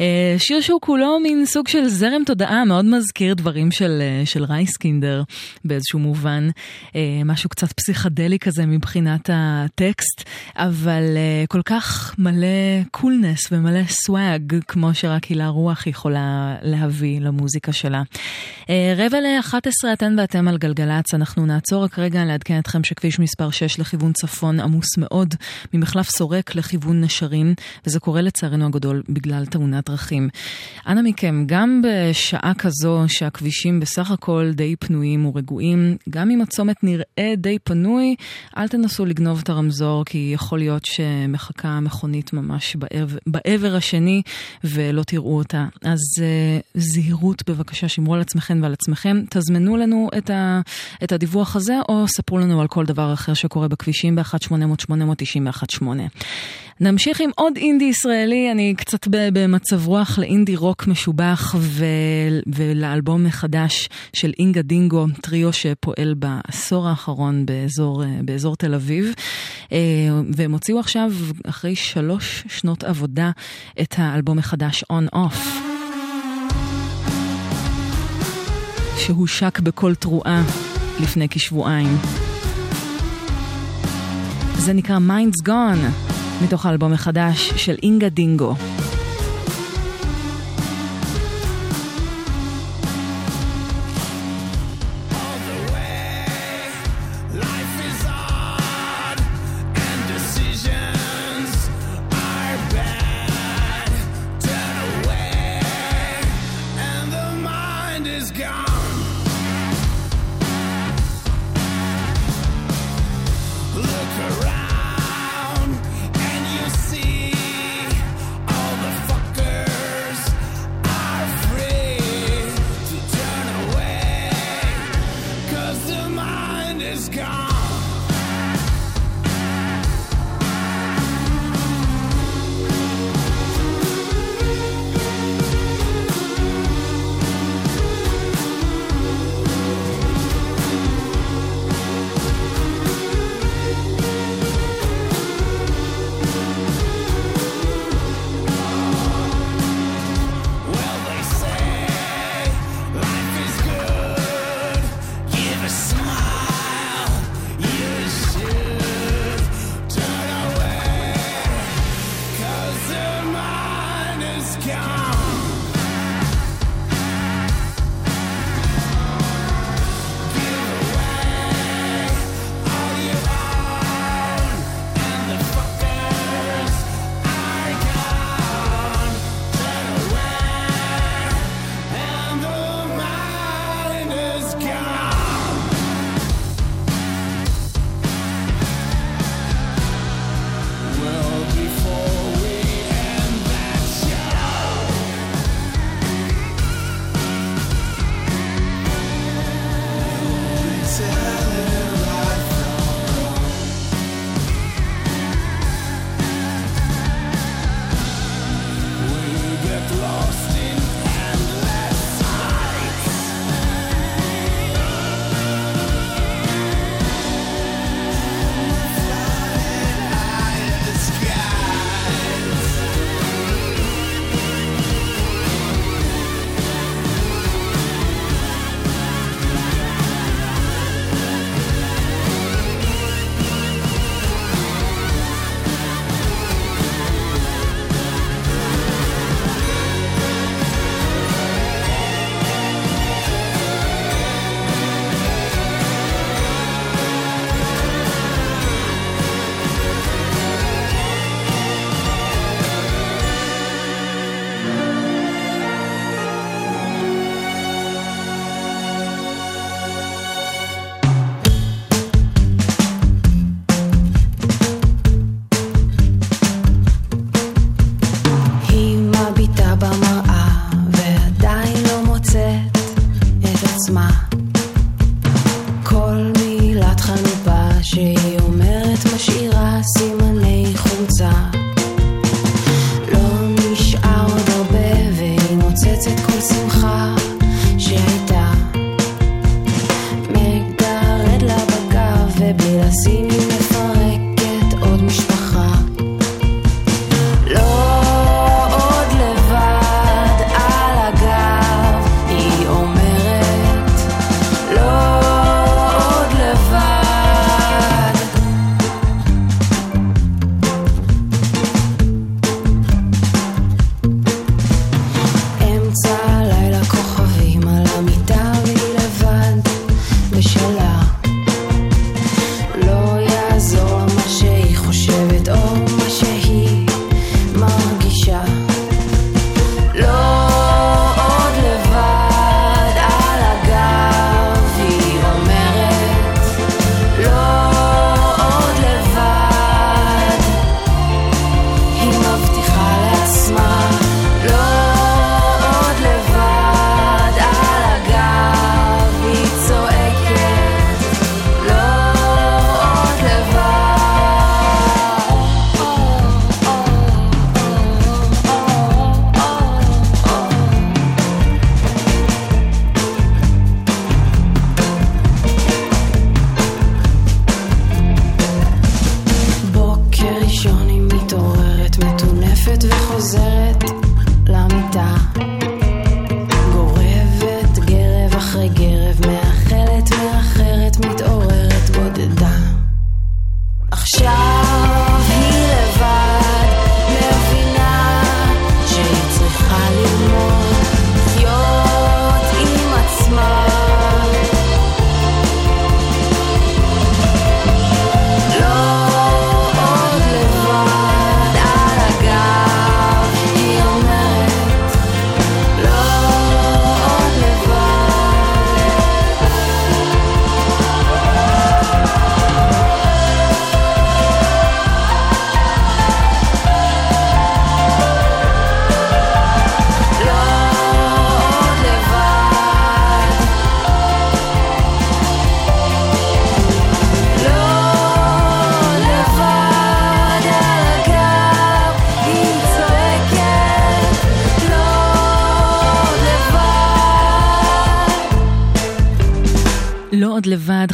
אה, 0.00 0.34
שיר 0.38 0.60
שהוא 0.60 0.80
כולו 0.80 1.20
מין 1.22 1.46
סוג 1.46 1.68
של 1.68 1.88
זרם 1.88 2.22
תודעה, 2.26 2.64
מאוד 2.64 2.84
מזכיר 2.84 3.34
דברים 3.34 3.70
של, 3.70 4.02
אה, 4.02 4.26
של 4.26 4.44
רייסקינדר 4.44 5.22
באיזשהו 5.64 5.98
מובן. 5.98 6.48
אה, 6.96 7.00
משהו 7.24 7.50
קצת 7.50 7.72
פסיכדלי 7.72 8.38
כזה 8.38 8.66
מבחינת 8.66 9.30
הטקסט, 9.32 10.24
אבל 10.56 11.04
כל 11.48 11.62
כך 11.64 12.14
מלא 12.18 12.82
קולנס 12.90 13.52
ומלא 13.52 13.84
סוואג, 13.88 14.54
כמו 14.68 14.94
שרק 14.94 15.24
הילה 15.24 15.48
רוח 15.48 15.86
יכולה 15.86 16.56
להביא 16.62 17.20
למוזיקה 17.20 17.72
שלה. 17.72 18.02
רבע 18.96 19.20
ל-11 19.20 19.92
אתן 19.92 20.16
ואתם 20.18 20.48
על 20.48 20.58
גלגלצ, 20.58 21.14
אנחנו 21.14 21.46
נעצור 21.46 21.84
רק 21.84 21.98
רגע 21.98 22.24
לעדכן 22.24 22.58
אתכם 22.58 22.84
שכביש 22.84 23.18
מספר 23.18 23.50
6 23.50 23.78
לכיוון 23.78 24.11
צפון 24.12 24.60
עמוס 24.60 24.98
מאוד 24.98 25.34
ממחלף 25.74 26.08
סורק 26.08 26.54
לכיוון 26.54 27.00
נשרים, 27.00 27.54
וזה 27.86 28.00
קורה 28.00 28.22
לצערנו 28.22 28.66
הגדול 28.66 29.02
בגלל 29.08 29.46
תאונת 29.46 29.90
דרכים. 29.90 30.28
אנא 30.86 31.00
מכם, 31.02 31.44
גם 31.46 31.82
בשעה 31.84 32.52
כזו 32.58 33.04
שהכבישים 33.08 33.80
בסך 33.80 34.10
הכל 34.10 34.50
די 34.54 34.76
פנויים 34.76 35.26
ורגועים, 35.26 35.96
גם 36.10 36.30
אם 36.30 36.42
הצומת 36.42 36.76
נראה 36.84 37.34
די 37.36 37.58
פנוי, 37.64 38.16
אל 38.56 38.68
תנסו 38.68 39.04
לגנוב 39.04 39.40
את 39.42 39.48
הרמזור, 39.48 40.04
כי 40.04 40.30
יכול 40.34 40.58
להיות 40.58 40.84
שמחכה 40.84 41.80
מכונית 41.80 42.32
ממש 42.32 42.76
בעבר, 42.76 43.18
בעבר 43.26 43.76
השני 43.76 44.22
ולא 44.64 45.02
תראו 45.02 45.36
אותה. 45.36 45.66
אז 45.82 46.00
uh, 46.18 46.22
זהירות 46.74 47.42
בבקשה, 47.48 47.88
שמרו 47.88 48.14
על 48.14 48.20
עצמכם 48.20 48.58
ועל 48.62 48.72
עצמכם. 48.72 49.22
תזמנו 49.30 49.76
לנו 49.76 50.08
את, 50.18 50.30
ה, 50.30 50.60
את 51.04 51.12
הדיווח 51.12 51.56
הזה, 51.56 51.74
או 51.88 52.08
ספרו 52.08 52.38
לנו 52.38 52.60
על 52.60 52.68
כל 52.68 52.84
דבר 52.84 53.12
אחר 53.12 53.34
שקורה 53.34 53.68
בכבישים 53.68 54.01
ב-1-800-891-8. 54.10 55.84
נמשיך 56.80 57.20
עם 57.20 57.30
עוד 57.36 57.56
אינדי 57.56 57.84
ישראלי, 57.84 58.52
אני 58.52 58.74
קצת 58.76 59.08
במצב 59.10 59.86
רוח 59.86 60.18
לאינדי 60.18 60.56
רוק 60.56 60.86
משובח 60.86 61.54
ו... 61.58 61.84
ולאלבום 62.46 63.24
מחדש 63.24 63.88
של 64.12 64.32
אינגה 64.38 64.62
דינגו, 64.62 65.06
טריו 65.20 65.52
שפועל 65.52 66.14
בעשור 66.14 66.88
האחרון 66.88 67.46
באזור, 67.46 68.02
באזור 68.24 68.56
תל 68.56 68.74
אביב. 68.74 69.14
אה, 69.72 69.78
והם 70.36 70.52
הוציאו 70.52 70.78
עכשיו, 70.80 71.12
אחרי 71.46 71.76
שלוש 71.76 72.44
שנות 72.48 72.84
עבודה, 72.84 73.30
את 73.80 73.94
האלבום 73.98 74.38
החדש 74.38 74.84
On 74.92 75.14
Off. 75.14 75.72
שהושק 78.98 79.58
בכל 79.58 79.94
תרועה 79.94 80.42
לפני 81.00 81.28
כשבועיים. 81.28 82.21
זה 84.64 84.72
נקרא 84.72 84.98
Mind's 85.08 85.40
Gone. 85.46 86.12
מתוך 86.44 86.66
האלבום 86.66 86.92
החדש 86.92 87.52
של 87.56 87.76
אינגה 87.82 88.08
דינגו. 88.08 88.54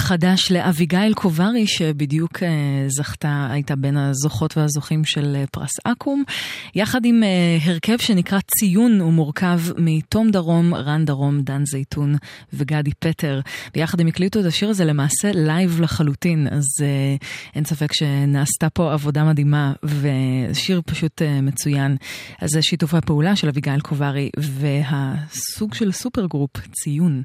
חדש 0.09 0.53
לאביגיל 0.53 1.15
קוברי, 1.15 1.67
שבדיוק 1.67 2.43
אה, 2.43 2.49
זכתה, 2.89 3.49
הייתה 3.51 3.77
בין 3.77 3.97
הזוכות 3.97 4.57
והזוכים 4.57 5.05
של 5.05 5.37
אה, 5.37 5.45
פרס 5.47 5.71
אקו"ם, 5.85 6.23
יחד 6.75 7.05
עם 7.05 7.23
אה, 7.23 7.59
הרכב 7.65 7.97
שנקרא 7.99 8.39
ציון, 8.59 9.01
הוא 9.01 9.13
מורכב 9.13 9.61
מתום 9.77 10.31
דרום, 10.31 10.75
רן 10.75 11.05
דרום, 11.05 11.41
דן 11.41 11.65
זייתון 11.65 12.15
וגדי 12.53 12.91
פטר. 12.99 13.41
ביחד 13.75 14.01
הם 14.01 14.07
הקליטו 14.07 14.41
את 14.41 14.45
השיר 14.45 14.69
הזה 14.69 14.85
למעשה 14.85 15.31
לייב 15.35 15.81
לחלוטין, 15.81 16.49
אז 16.51 16.65
אין 17.55 17.65
ספק 17.65 17.93
שנעשתה 17.93 18.71
פה 18.71 18.93
עבודה 18.93 19.25
מדהימה, 19.25 19.73
ושיר 19.83 20.83
פשוט 20.87 21.23
מצוין. 21.43 21.97
אז 22.41 22.49
זה 22.51 22.63
שיתוף 22.63 22.95
הפעולה 22.95 23.37
של 23.37 23.49
אביגיל 23.49 23.81
קוברי 23.81 24.31
והסוג 24.39 25.75
של 25.75 25.93
super 25.93 26.27
group, 26.27 26.51
ציון. 26.73 27.23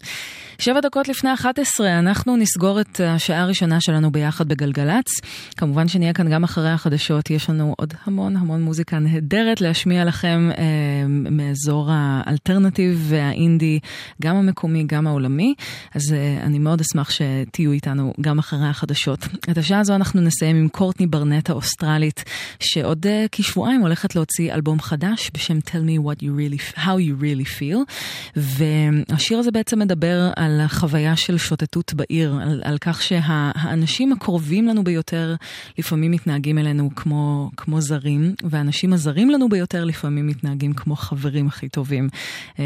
שבע 0.60 0.80
דקות 0.80 1.08
לפני 1.08 1.34
11, 1.34 2.00
אנחנו 2.00 2.38
נסגור 2.38 2.73
את 2.82 3.00
השעה 3.04 3.42
הראשונה 3.42 3.82
שלנו 3.82 4.12
ביחד 4.12 4.48
בגלגלצ. 4.48 5.06
כמובן 5.58 5.88
שנהיה 5.88 6.14
כאן 6.14 6.30
גם 6.30 6.44
אחרי 6.44 6.70
החדשות, 6.70 7.30
יש 7.30 7.50
לנו 7.50 7.76
עוד 7.78 7.94
המון 8.06 8.38
המון 8.38 8.62
מוזיקה 8.62 9.00
נהדרת 9.00 9.62
להשמיע 9.62 10.06
לכם 10.06 10.50
אה, 10.58 10.64
מאזור 11.08 11.90
האלטרנטיב 11.92 13.06
והאינדי, 13.10 13.80
גם 14.22 14.36
המקומי, 14.36 14.84
גם 14.84 15.08
העולמי. 15.08 15.56
אז 15.96 16.14
אה, 16.14 16.44
אני 16.44 16.60
מאוד 16.60 16.82
אשמח 16.82 17.10
שתהיו 17.10 17.72
איתנו 17.72 18.14
גם 18.22 18.40
אחרי 18.40 18.68
החדשות. 18.68 19.28
את 19.52 19.58
השעה 19.58 19.80
הזו 19.80 19.96
אנחנו 19.96 20.22
נסיים 20.22 20.56
עם 20.56 20.68
קורטני 20.68 21.08
ברנט 21.08 21.50
האוסטרלית, 21.50 22.24
שעוד 22.60 23.08
אה, 23.08 23.26
כשבועיים 23.32 23.82
הולכת 23.82 24.16
להוציא 24.16 24.54
אלבום 24.54 24.80
חדש 24.80 25.32
בשם 25.34 25.58
Tell 25.58 25.86
me 25.86 26.00
what 26.06 26.24
you 26.24 26.32
really, 26.38 26.78
how 26.78 26.98
you 26.98 27.22
really 27.22 27.60
feel. 27.60 27.94
והשיר 28.36 29.40
הזה 29.40 29.52
בעצם 29.52 29.80
מדבר 29.80 30.32
על 30.36 30.62
החוויה 30.62 31.16
של 31.16 31.38
שוטטות 31.38 31.94
בעיר, 31.94 32.38
על, 32.42 32.62
על 32.64 32.78
כך 32.78 33.02
שהאנשים 33.02 34.12
הקרובים 34.12 34.68
לנו 34.68 34.84
ביותר 34.84 35.36
לפעמים 35.78 36.12
מתנהגים 36.12 36.58
אלינו 36.58 36.90
כמו, 36.96 37.52
כמו 37.58 37.82
זרים, 37.82 38.36
והאנשים 38.44 38.94
הזרים 38.94 39.30
לנו 39.30 39.50
ביותר 39.50 39.86
לפעמים 39.86 40.28
מתנהגים 40.28 40.74
כמו 40.74 40.96
חברים 40.96 41.48
הכי 41.48 41.70
טובים. 41.70 42.10
אה, 42.60 42.66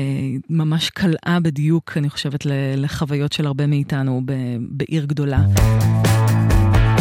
ממש 0.49 0.89
קלעה 0.89 1.39
בדיוק, 1.41 1.93
אני 1.97 2.09
חושבת, 2.09 2.45
לחוויות 2.77 3.33
של 3.33 3.47
הרבה 3.47 3.67
מאיתנו 3.67 4.21
בעיר 4.59 5.05
גדולה. 5.05 5.39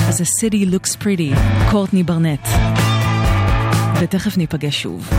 אז 0.08 0.20
ה-city 0.20 0.74
looks 0.74 1.02
pretty, 1.02 1.38
קורטני 1.70 2.02
ברנט. 2.02 2.48
ותכף 4.00 4.36
ניפגש 4.36 4.82
שוב. 4.82 5.10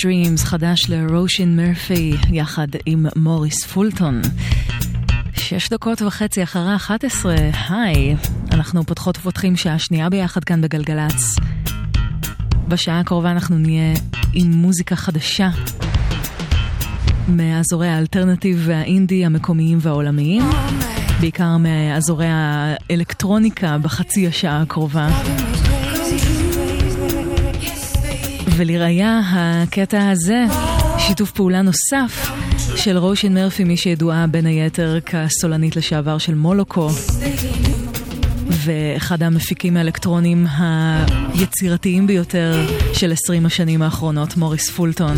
Dreams 0.00 0.44
חדש 0.44 0.90
לרושין 0.90 1.56
מרפי 1.56 2.16
יחד 2.30 2.66
עם 2.86 3.06
מוריס 3.16 3.64
פולטון. 3.66 4.20
שש 5.36 5.68
דקות 5.68 6.02
וחצי 6.02 6.42
אחרי 6.42 6.76
11, 6.76 7.34
היי, 7.68 8.16
אנחנו 8.52 8.84
פותחות 8.84 9.18
ופותחים 9.18 9.56
שעה 9.56 9.78
שנייה 9.78 10.10
ביחד 10.10 10.44
כאן 10.44 10.60
בגלגלצ. 10.60 11.36
בשעה 12.68 13.00
הקרובה 13.00 13.30
אנחנו 13.30 13.58
נהיה 13.58 13.94
עם 14.32 14.50
מוזיקה 14.50 14.96
חדשה 14.96 15.48
מאזורי 17.28 17.88
האלטרנטיב 17.88 18.62
והאינדי 18.66 19.24
המקומיים 19.24 19.78
והעולמיים, 19.80 20.42
בעיקר 21.20 21.56
מאזורי 21.56 22.28
האלקטרוניקה 22.28 23.78
בחצי 23.78 24.26
השעה 24.26 24.62
הקרובה. 24.62 25.08
ולראיה, 28.62 29.20
הקטע 29.24 30.10
הזה, 30.10 30.44
שיתוף 30.98 31.30
פעולה 31.30 31.62
נוסף 31.62 32.32
של 32.76 32.96
רושן 32.96 33.34
מרפי, 33.34 33.64
מי 33.64 33.76
שידועה 33.76 34.26
בין 34.26 34.46
היתר 34.46 34.98
כסולנית 35.00 35.76
לשעבר 35.76 36.18
של 36.18 36.34
מולוקו, 36.34 36.90
ואחד 38.48 39.22
המפיקים 39.22 39.76
האלקטרונים 39.76 40.46
היצירתיים 40.58 42.06
ביותר 42.06 42.66
של 42.92 43.12
20 43.12 43.46
השנים 43.46 43.82
האחרונות, 43.82 44.36
מוריס 44.36 44.70
פולטון. 44.70 45.16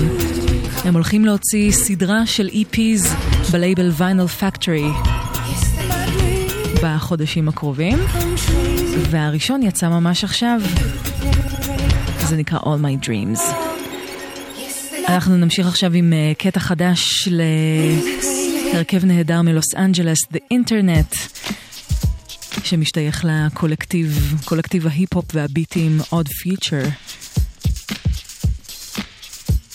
הם 0.84 0.94
הולכים 0.94 1.24
להוציא 1.24 1.72
סדרה 1.72 2.26
של 2.26 2.48
EPs 2.48 3.08
בלייבל 3.52 3.90
ויינל 3.96 4.26
פקטורי 4.26 4.90
בחודשים 6.82 7.48
הקרובים, 7.48 7.98
והראשון 9.10 9.62
יצא 9.62 9.88
ממש 9.88 10.24
עכשיו. 10.24 10.60
זה 12.28 12.36
נקרא 12.36 12.58
All 12.58 12.62
My 12.62 13.06
Dreams. 13.06 13.40
אנחנו 15.08 15.36
נמשיך 15.36 15.66
עכשיו 15.66 15.92
עם 15.92 16.12
uh, 16.12 16.38
קטע 16.38 16.60
חדש 16.60 17.28
להרכב 18.72 19.04
נהדר 19.04 19.42
מלוס 19.42 19.74
אנג'לס, 19.74 20.18
The 20.32 20.38
Internet, 20.54 21.16
שמשתייך 22.64 23.24
לקולקטיב, 23.28 24.34
קולקטיב 24.44 24.86
ההיפ-הופ 24.86 25.24
והביטים 25.34 26.00
Odd 26.00 26.28
Future. 26.28 26.88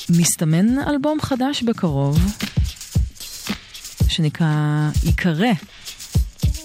מסתמן 0.09 0.79
אלבום 0.87 1.17
חדש 1.21 1.63
בקרוב, 1.63 2.19
שנקרא 4.07 4.89
ייקרא 5.03 5.51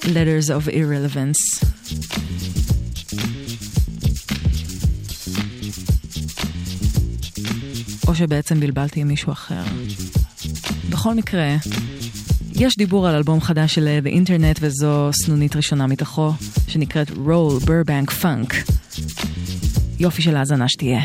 Letters 0.02 0.48
of 0.48 0.68
Irrelevance. 0.68 1.64
או 8.06 8.14
שבעצם 8.14 8.60
בלבלתי 8.60 9.00
עם 9.00 9.08
מישהו 9.08 9.32
אחר. 9.32 9.62
בכל 10.90 11.14
מקרה, 11.14 11.56
יש 12.54 12.76
דיבור 12.76 13.08
על 13.08 13.14
אלבום 13.14 13.40
חדש 13.40 13.74
של 13.74 13.98
באינטרנט 14.02 14.58
וזו 14.60 15.10
סנונית 15.12 15.56
ראשונה 15.56 15.86
מתוכו, 15.86 16.32
שנקראת 16.68 17.10
Roll 17.10 17.64
Burbank 17.64 18.10
Funk. 18.22 18.72
יופי 19.98 20.22
של 20.22 20.36
האזנה 20.36 20.68
שתהיה. 20.68 21.00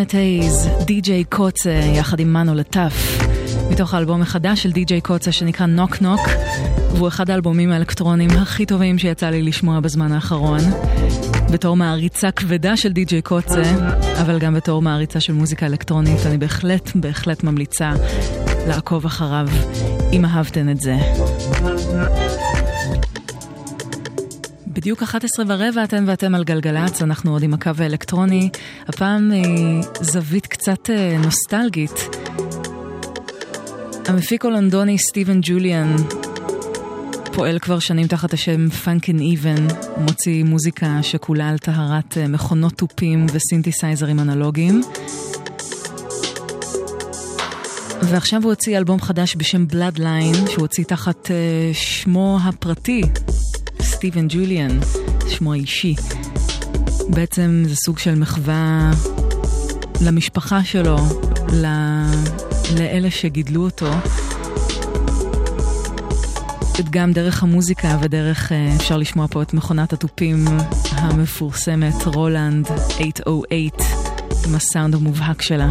פלנט 0.00 0.14
אייז, 0.14 0.68
די.ג'יי 0.84 1.24
קוצה 1.24 1.70
יחד 1.70 2.20
עם 2.20 2.32
מנו 2.32 2.54
לטף, 2.54 3.18
מתוך 3.70 3.94
האלבום 3.94 4.22
החדש 4.22 4.62
של 4.62 4.72
די.ג'יי 4.72 5.00
קוצה 5.00 5.32
שנקרא 5.32 5.66
נוק 5.66 6.00
נוק, 6.00 6.20
והוא 6.90 7.08
אחד 7.08 7.30
האלבומים 7.30 7.72
האלקטרונים 7.72 8.30
הכי 8.30 8.66
טובים 8.66 8.98
שיצא 8.98 9.30
לי 9.30 9.42
לשמוע 9.42 9.80
בזמן 9.80 10.12
האחרון. 10.12 10.60
בתור 11.52 11.76
מעריצה 11.76 12.30
כבדה 12.30 12.76
של 12.76 12.92
די.ג'יי 12.92 13.22
קוצה, 13.22 13.62
אבל 14.20 14.38
גם 14.38 14.54
בתור 14.54 14.82
מעריצה 14.82 15.20
של 15.20 15.32
מוזיקה 15.32 15.66
אלקטרונית, 15.66 16.26
אני 16.26 16.38
בהחלט 16.38 16.90
בהחלט 16.94 17.44
ממליצה 17.44 17.92
לעקוב 18.66 19.04
אחריו, 19.04 19.48
אם 20.12 20.24
אהבתן 20.24 20.70
את 20.70 20.80
זה. 20.80 20.96
בדיוק 24.80 25.02
11 25.02 25.44
ורבע 25.48 25.84
אתן 25.84 26.04
ואתם 26.06 26.34
על 26.34 26.44
גלגלצ, 26.44 27.02
אנחנו 27.02 27.32
עוד 27.32 27.42
עם 27.42 27.54
הקו 27.54 27.70
האלקטרוני. 27.78 28.50
הפעם 28.88 29.32
אה, 29.32 29.38
זווית 30.00 30.46
קצת 30.46 30.90
אה, 30.90 31.16
נוסטלגית. 31.24 32.16
המפיק 34.06 34.44
הולנדוני 34.44 34.98
סטיבן 34.98 35.38
ג'וליאן 35.42 35.96
פועל 37.32 37.58
כבר 37.58 37.78
שנים 37.78 38.06
תחת 38.06 38.32
השם 38.32 38.68
פאנקן 38.68 39.18
איבן, 39.18 39.66
מוציא 39.96 40.44
מוזיקה 40.44 40.98
שכולה 41.02 41.48
על 41.48 41.58
טהרת 41.58 42.18
אה, 42.18 42.28
מכונות 42.28 42.72
תופים 42.72 43.26
וסינתסייזרים 43.32 44.20
אנלוגיים. 44.20 44.82
ועכשיו 48.02 48.42
הוא 48.42 48.50
הוציא 48.50 48.78
אלבום 48.78 49.00
חדש 49.00 49.36
בשם 49.36 49.64
Bloodline, 49.72 50.50
שהוא 50.50 50.60
הוציא 50.60 50.84
תחת 50.84 51.26
uh, 51.26 51.30
שמו 51.72 52.38
הפרטי, 52.44 53.02
סטיבן 54.00 54.26
ג'וליאן, 54.28 54.78
שמו 55.28 55.52
האישי. 55.52 55.94
בעצם 57.08 57.62
זה 57.66 57.76
סוג 57.76 57.98
של 57.98 58.14
מחווה 58.14 58.90
למשפחה 60.00 60.64
שלו, 60.64 60.96
ל... 61.52 61.66
לאלה 62.78 63.10
שגידלו 63.10 63.64
אותו. 63.64 63.90
גם 66.90 67.12
דרך 67.12 67.42
המוזיקה 67.42 67.98
ודרך, 68.02 68.52
אה, 68.52 68.76
אפשר 68.76 68.96
לשמוע 68.96 69.26
פה 69.30 69.42
את 69.42 69.54
מכונת 69.54 69.92
התופים 69.92 70.44
המפורסמת, 70.90 72.06
רולנד 72.06 72.66
808, 72.66 73.84
עם 74.46 74.54
הסאונד 74.54 74.94
המובהק 74.94 75.42
שלה. 75.42 75.70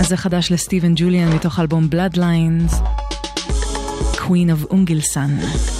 אז 0.00 0.08
זה 0.08 0.16
חדש 0.16 0.52
לסטיבן 0.52 0.92
ג'וליאן 0.96 1.32
מתוך 1.32 1.60
אלבום 1.60 1.88
Bloodlines, 1.92 2.97
Queen 4.28 4.50
of 4.50 4.66
Ungilsan. 4.68 5.77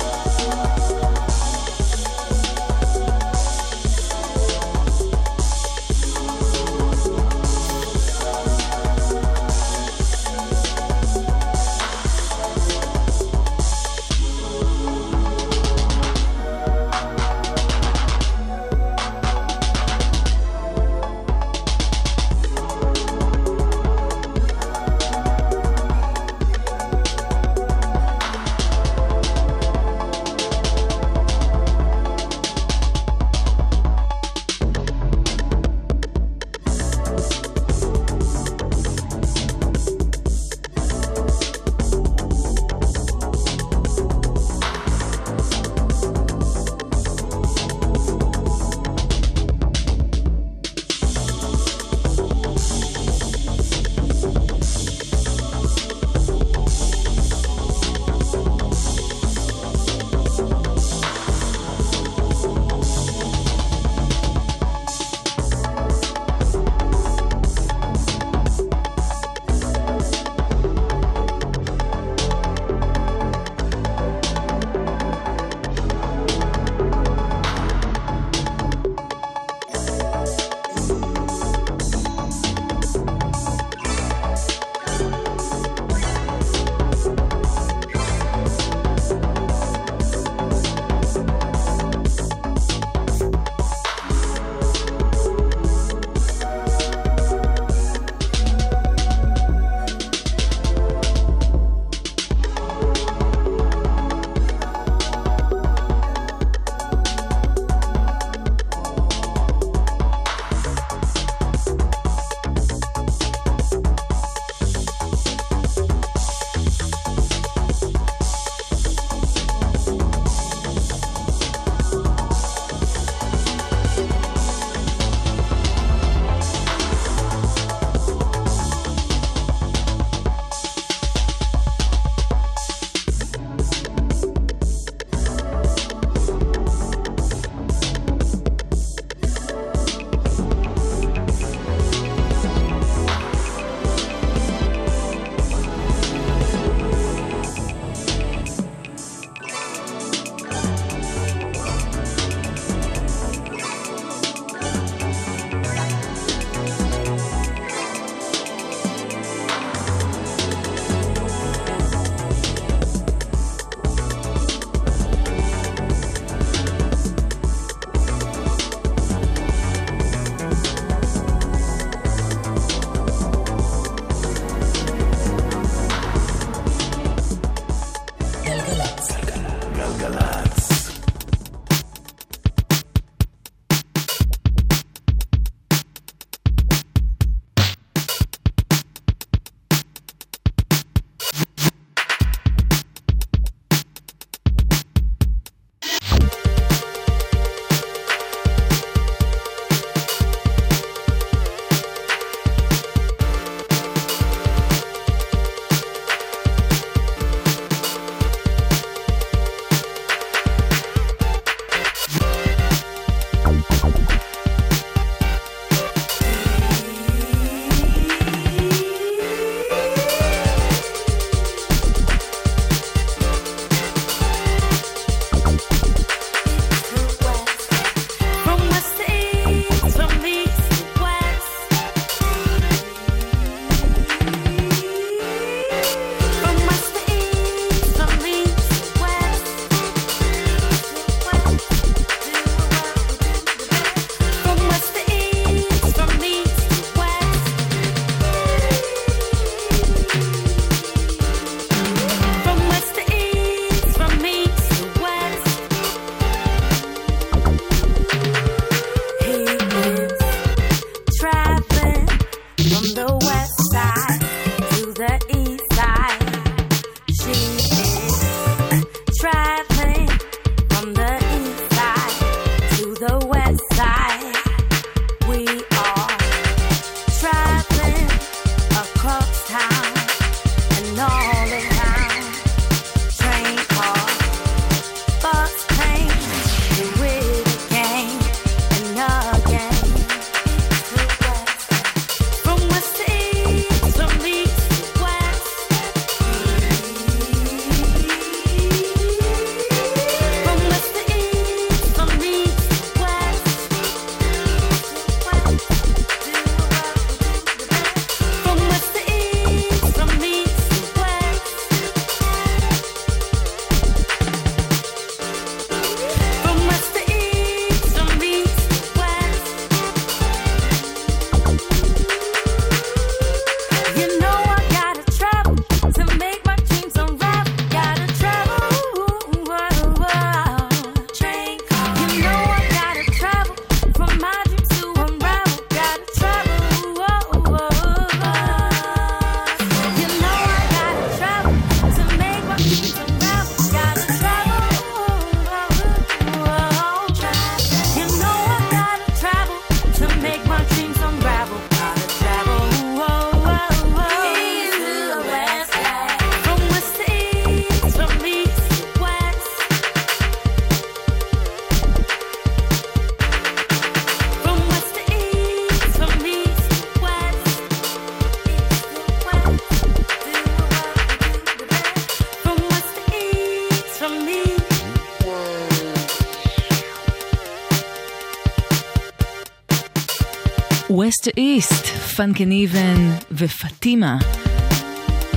West 381.19 381.25
to 381.25 381.31
East, 381.31 381.87
פאנקן 382.17 382.51
איבן 382.51 383.11
ופטימה. 383.33 384.19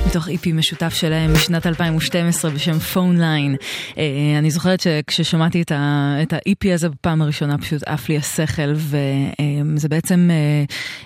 מתוך 0.06 0.28
EP 0.28 0.52
משותף 0.52 0.94
שלהם 0.94 1.32
משנת 1.32 1.66
2012 1.66 2.50
בשם 2.50 2.78
Phoneline. 2.78 3.56
אה, 3.90 3.96
אני 4.38 4.50
זוכרת 4.50 4.80
שכששמעתי 4.80 5.62
את, 5.62 6.32
ה 6.32 6.45
EP 6.45 6.72
הזה 6.72 6.88
בפעם 6.88 7.22
הראשונה 7.22 7.58
פשוט 7.58 7.82
עף 7.86 8.08
לי 8.08 8.16
השכל 8.16 8.72
וזה 8.74 9.86
אה, 9.86 9.90
בעצם 9.90 10.30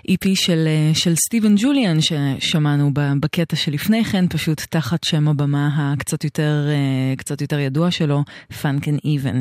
EP 0.09 0.32
אה, 0.32 0.36
של, 0.36 0.69
של 0.94 1.15
סטיבן 1.15 1.55
ג'וליאן 1.57 1.98
ששמענו 2.01 2.90
בקטע 2.94 3.57
שלפני 3.57 4.05
כן 4.05 4.28
פשוט 4.28 4.62
תחת 4.70 5.05
שם 5.05 5.28
הבמה 5.28 5.93
הקצת 5.93 6.24
יותר, 6.24 6.69
קצת 7.16 7.40
יותר 7.40 7.59
ידוע 7.59 7.90
שלו, 7.90 8.24
פאנקן 8.62 8.97
איבן. 9.05 9.40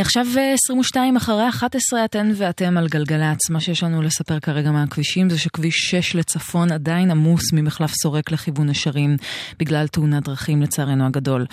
עכשיו 0.00 0.26
22 0.54 1.16
אחרי 1.16 1.48
11 1.48 2.04
אתן 2.04 2.32
ואתם 2.36 2.76
על 2.76 2.88
גלגלצ. 2.88 3.50
מה 3.50 3.60
שיש 3.60 3.82
לנו 3.82 4.02
לספר 4.02 4.40
כרגע 4.40 4.70
מהכבישים 4.70 5.30
זה 5.30 5.38
שכביש 5.38 5.74
6 5.74 6.14
לצפון 6.14 6.72
עדיין 6.72 7.10
עמוס 7.10 7.52
ממחלף 7.52 7.92
סורק 8.02 8.32
לכיוון 8.32 8.68
נשרים 8.68 9.16
בגלל 9.58 9.86
תאונת 9.86 10.24
דרכים 10.24 10.62
לצערנו 10.62 11.06
הגדול. 11.06 11.46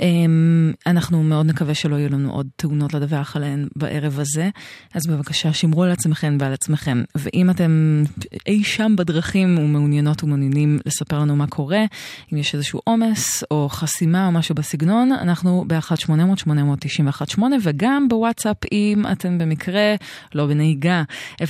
אמ, 0.00 0.72
אנחנו 0.86 1.22
מאוד 1.22 1.46
נקווה 1.46 1.74
שלא 1.74 1.96
יהיו 1.96 2.08
לנו 2.08 2.32
עוד 2.32 2.46
תאונות 2.56 2.94
לדווח 2.94 3.36
עליהן 3.36 3.68
בערב 3.76 4.20
הזה, 4.20 4.48
אז 4.94 5.06
בבקשה 5.06 5.52
שמרו 5.52 5.82
על 5.82 5.90
עצמכם 5.90 6.36
ועל 6.40 6.52
עצמכם. 6.52 7.02
ואם 7.14 7.50
אתם 7.50 8.02
אי 8.46 8.64
שם 8.64 8.94
בדרכים 8.96 9.58
ומעוניינות 9.58 10.24
ומעוניינים 10.24 10.78
לספר 10.86 11.18
לנו 11.18 11.36
מה 11.36 11.46
קורה, 11.46 11.84
אם 12.32 12.38
יש 12.38 12.54
איזשהו 12.54 12.80
עומס 12.84 13.44
או 13.50 13.68
חסימה 13.68 14.26
או 14.26 14.32
משהו 14.32 14.54
בסגנון, 14.54 15.12
אנחנו 15.12 15.64
ב-1-800-891-8 15.66 17.59
וגם 17.62 18.08
בוואטסאפ 18.08 18.56
אם 18.72 19.02
אתם 19.12 19.38
במקרה 19.38 19.94
לא 20.34 20.46
בנהיגה, 20.46 21.02
052-90-2002. 21.42 21.44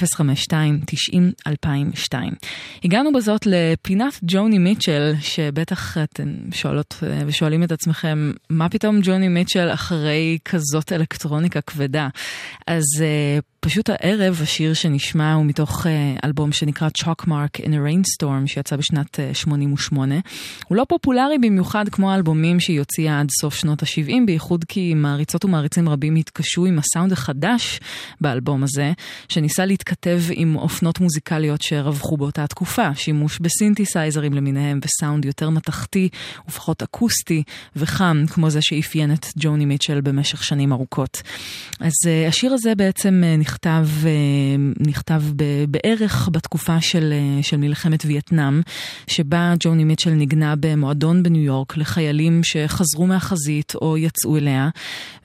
הגענו 2.85 3.13
בזאת 3.13 3.47
לפינת 3.47 4.19
ג'וני 4.23 4.59
מיטשל. 4.59 5.15
שבטח 5.21 5.99
אתם 5.99 6.35
שואלות 6.53 6.95
אה, 7.03 7.23
ושואלים 7.27 7.63
את 7.63 7.73
עצמכם, 7.73 8.33
מה 8.51 8.69
פתאום 8.69 9.01
ג'וני 9.03 9.29
מיטשל 9.29 9.69
אחרי 9.73 10.39
כזאת 10.45 10.93
אלקטרוניקה 10.93 11.61
כבדה? 11.61 12.09
אז 12.67 12.85
uh, 12.99 13.43
פשוט 13.61 13.91
הערב 13.91 14.41
השיר 14.43 14.75
שנשמע 14.75 15.33
הוא 15.33 15.47
מתוך 15.47 15.87
uh, 15.87 15.89
אלבום 16.25 16.53
שנקרא 16.53 16.89
Chalk 16.99 17.27
Mark 17.27 17.61
in 17.61 17.69
a 17.69 17.79
Rainstorm 17.89 18.47
שיצא 18.47 18.77
בשנת 18.77 19.15
uh, 19.15 19.35
88. 19.35 20.15
הוא 20.69 20.77
לא 20.77 20.87
פופולרי 20.89 21.39
במיוחד 21.39 21.89
כמו 21.89 22.13
האלבומים 22.13 22.61
שהיא 22.61 22.79
הוציאה 22.79 23.21
עד 23.21 23.29
סוף 23.41 23.55
שנות 23.55 23.83
ה-70, 23.83 24.13
בייחוד 24.27 24.65
כי 24.65 24.95
מעריצות 24.95 25.45
ומעריצים 25.45 25.89
רבים 25.91 26.17
התקשו 26.17 26.67
עם 26.67 26.79
הסאונד 26.79 27.13
החדש 27.13 27.81
באלבום 28.21 28.63
הזה, 28.63 28.93
שניסה 29.29 29.67
להתכתב 29.67 30.21
עם 30.31 30.57
אופנות 30.57 31.01
מוזיקליות 31.01 31.63
שרווחו 31.63 32.17
באותה 32.17 32.47
תקופה, 32.47 32.95
שימוש 32.95 33.39
בסינתסייזרים 33.39 34.33
למיניהם 34.33 34.81
וסאונד 34.85 35.25
יותר 35.25 35.51
מתכתי 35.51 36.09
ופחות 36.49 36.83
אקוסטי 36.83 37.43
וחם, 37.77 38.25
כמו 38.31 38.51
זה 38.51 38.63
שאפיין 38.63 39.13
את 39.13 39.27
ג'וני 39.39 39.65
מיטשל 39.65 40.01
במשך 40.01 40.45
שנים 40.45 40.73
ארוכות. 40.73 41.23
אז 41.81 41.93
uh, 42.05 42.29
השיר 42.29 42.53
הזה 42.53 42.75
בעצם 42.75 43.23
uh, 43.23 43.41
נכתב, 43.41 43.87
אה, 44.05 44.11
נכתב 44.87 45.23
בערך 45.69 46.29
בתקופה 46.33 46.81
של, 46.81 47.13
אה, 47.13 47.43
של 47.43 47.57
מלחמת 47.57 48.05
וייטנאם, 48.05 48.61
שבה 49.07 49.55
ג'וני 49.61 49.85
מיטשל 49.85 50.11
ניגנה 50.11 50.55
במועדון 50.61 51.23
בניו 51.23 51.43
יורק 51.43 51.77
לחיילים 51.77 52.41
שחזרו 52.45 53.07
מהחזית 53.07 53.73
או 53.75 53.97
יצאו 53.99 54.37
אליה, 54.37 54.69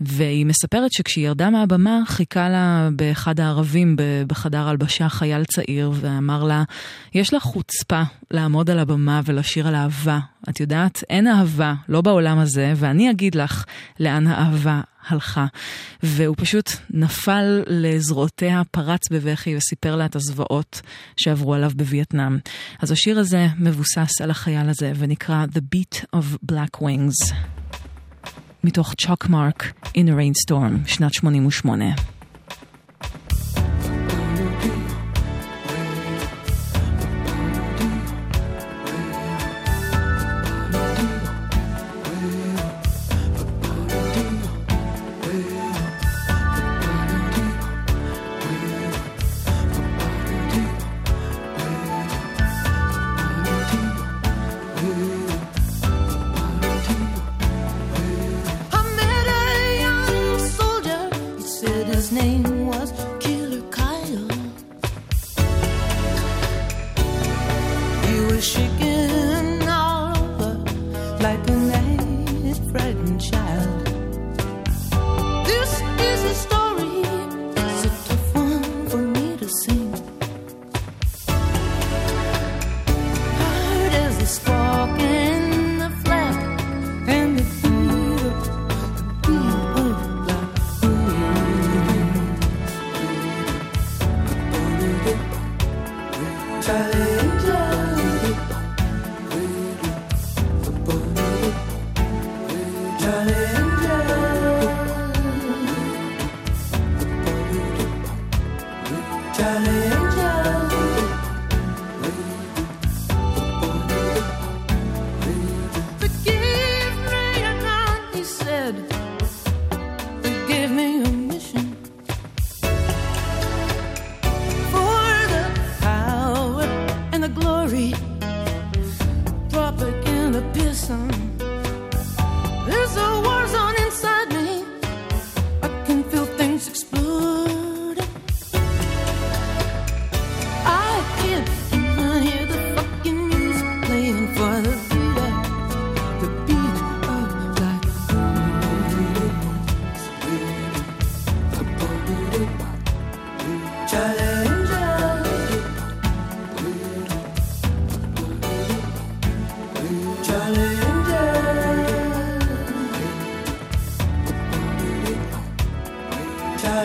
והיא 0.02 0.46
מספרת 0.56 0.94
שכשהיא 0.94 1.26
ירדה 1.26 1.49
מהבמה 1.49 1.99
חיכה 2.07 2.49
לה 2.49 2.90
באחד 2.95 3.40
הערבים 3.40 3.95
בחדר 4.27 4.68
הלבשה 4.68 5.10
חייל 5.10 5.44
צעיר 5.44 5.91
ואמר 5.95 6.44
לה, 6.44 6.64
יש 7.14 7.34
לך 7.34 7.44
חוצפה 7.44 8.02
לעמוד 8.32 8.69
על 8.69 8.80
הבמה 8.80 9.22
ולשיר 9.26 9.68
על 9.68 9.76
אהבה. 9.76 10.19
את 10.49 10.60
יודעת, 10.60 11.03
אין 11.10 11.27
אהבה, 11.27 11.73
לא 11.90 12.02
בעולם 12.02 12.40
הזה, 12.40 12.73
ואני 12.76 13.11
אגיד 13.11 13.36
לך 13.36 13.65
לאן 13.99 14.27
האהבה 14.27 14.82
הלכה. 15.07 15.45
והוא 16.03 16.36
פשוט 16.40 16.72
נפל 16.90 17.64
לזרועותיה, 17.68 18.61
פרץ 18.72 19.02
בבכי 19.11 19.56
וסיפר 19.56 19.95
לה 19.95 20.06
את 20.06 20.15
הזוועות 20.15 20.82
שעברו 21.18 21.53
עליו 21.53 21.72
בווייטנאם. 21.76 22.38
אז 22.82 22.91
השיר 22.91 23.19
הזה 23.19 23.48
מבוסס 23.60 24.22
על 24.22 24.32
החייל 24.32 24.69
הזה 24.69 24.91
ונקרא 24.95 25.45
The 25.53 25.76
Beat 25.76 26.06
of 26.15 26.52
Black 26.52 26.82
Wings. 26.82 27.34
מתוך 28.66 28.94
צ'וק 28.94 29.30
מרק 29.30 29.74
in 29.88 30.08
a 30.08 30.12
Rainstorm, 30.20 30.88
שנת 30.88 31.14
88. 31.14 32.15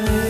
I 0.02 0.29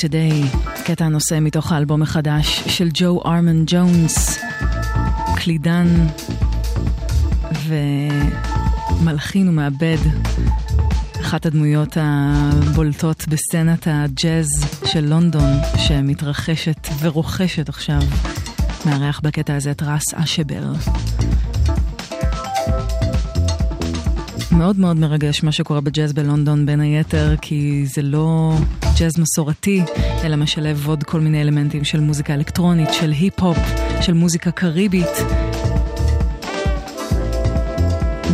Today, 0.00 0.56
קטע 0.84 1.04
הנושא 1.04 1.38
מתוך 1.40 1.72
האלבום 1.72 2.02
החדש 2.02 2.62
של 2.66 2.88
ג'ו 2.94 3.22
ארמן 3.26 3.62
ג'ונס, 3.66 4.38
קלידן 5.36 6.06
ומלחין 7.66 9.48
ומעבד, 9.48 9.96
אחת 11.20 11.46
הדמויות 11.46 11.96
הבולטות 12.00 13.28
בסצנת 13.28 13.86
הג'אז 13.90 14.48
של 14.84 15.00
לונדון, 15.00 15.52
שמתרחשת 15.76 16.88
ורוכשת 17.00 17.68
עכשיו, 17.68 18.00
מארח 18.86 19.20
בקטע 19.20 19.56
הזה 19.56 19.70
את 19.70 19.82
רס 19.82 20.14
אשבר. 20.14 20.72
מאוד 24.52 24.78
מאוד 24.78 24.96
מרגש 24.96 25.42
מה 25.42 25.52
שקורה 25.52 25.80
בג'אז 25.80 26.12
בלונדון 26.12 26.66
בין 26.66 26.80
היתר, 26.80 27.34
כי 27.40 27.86
זה 27.86 28.02
לא 28.02 28.54
ג'אז 29.00 29.18
מסורתי, 29.18 29.82
אלא 30.24 30.36
משלב 30.36 30.88
עוד 30.88 31.04
כל 31.04 31.20
מיני 31.20 31.42
אלמנטים 31.42 31.84
של 31.84 32.00
מוזיקה 32.00 32.34
אלקטרונית, 32.34 32.88
של 32.92 33.10
היפ-הופ, 33.10 33.58
של 34.00 34.12
מוזיקה 34.12 34.50
קריבית. 34.50 35.06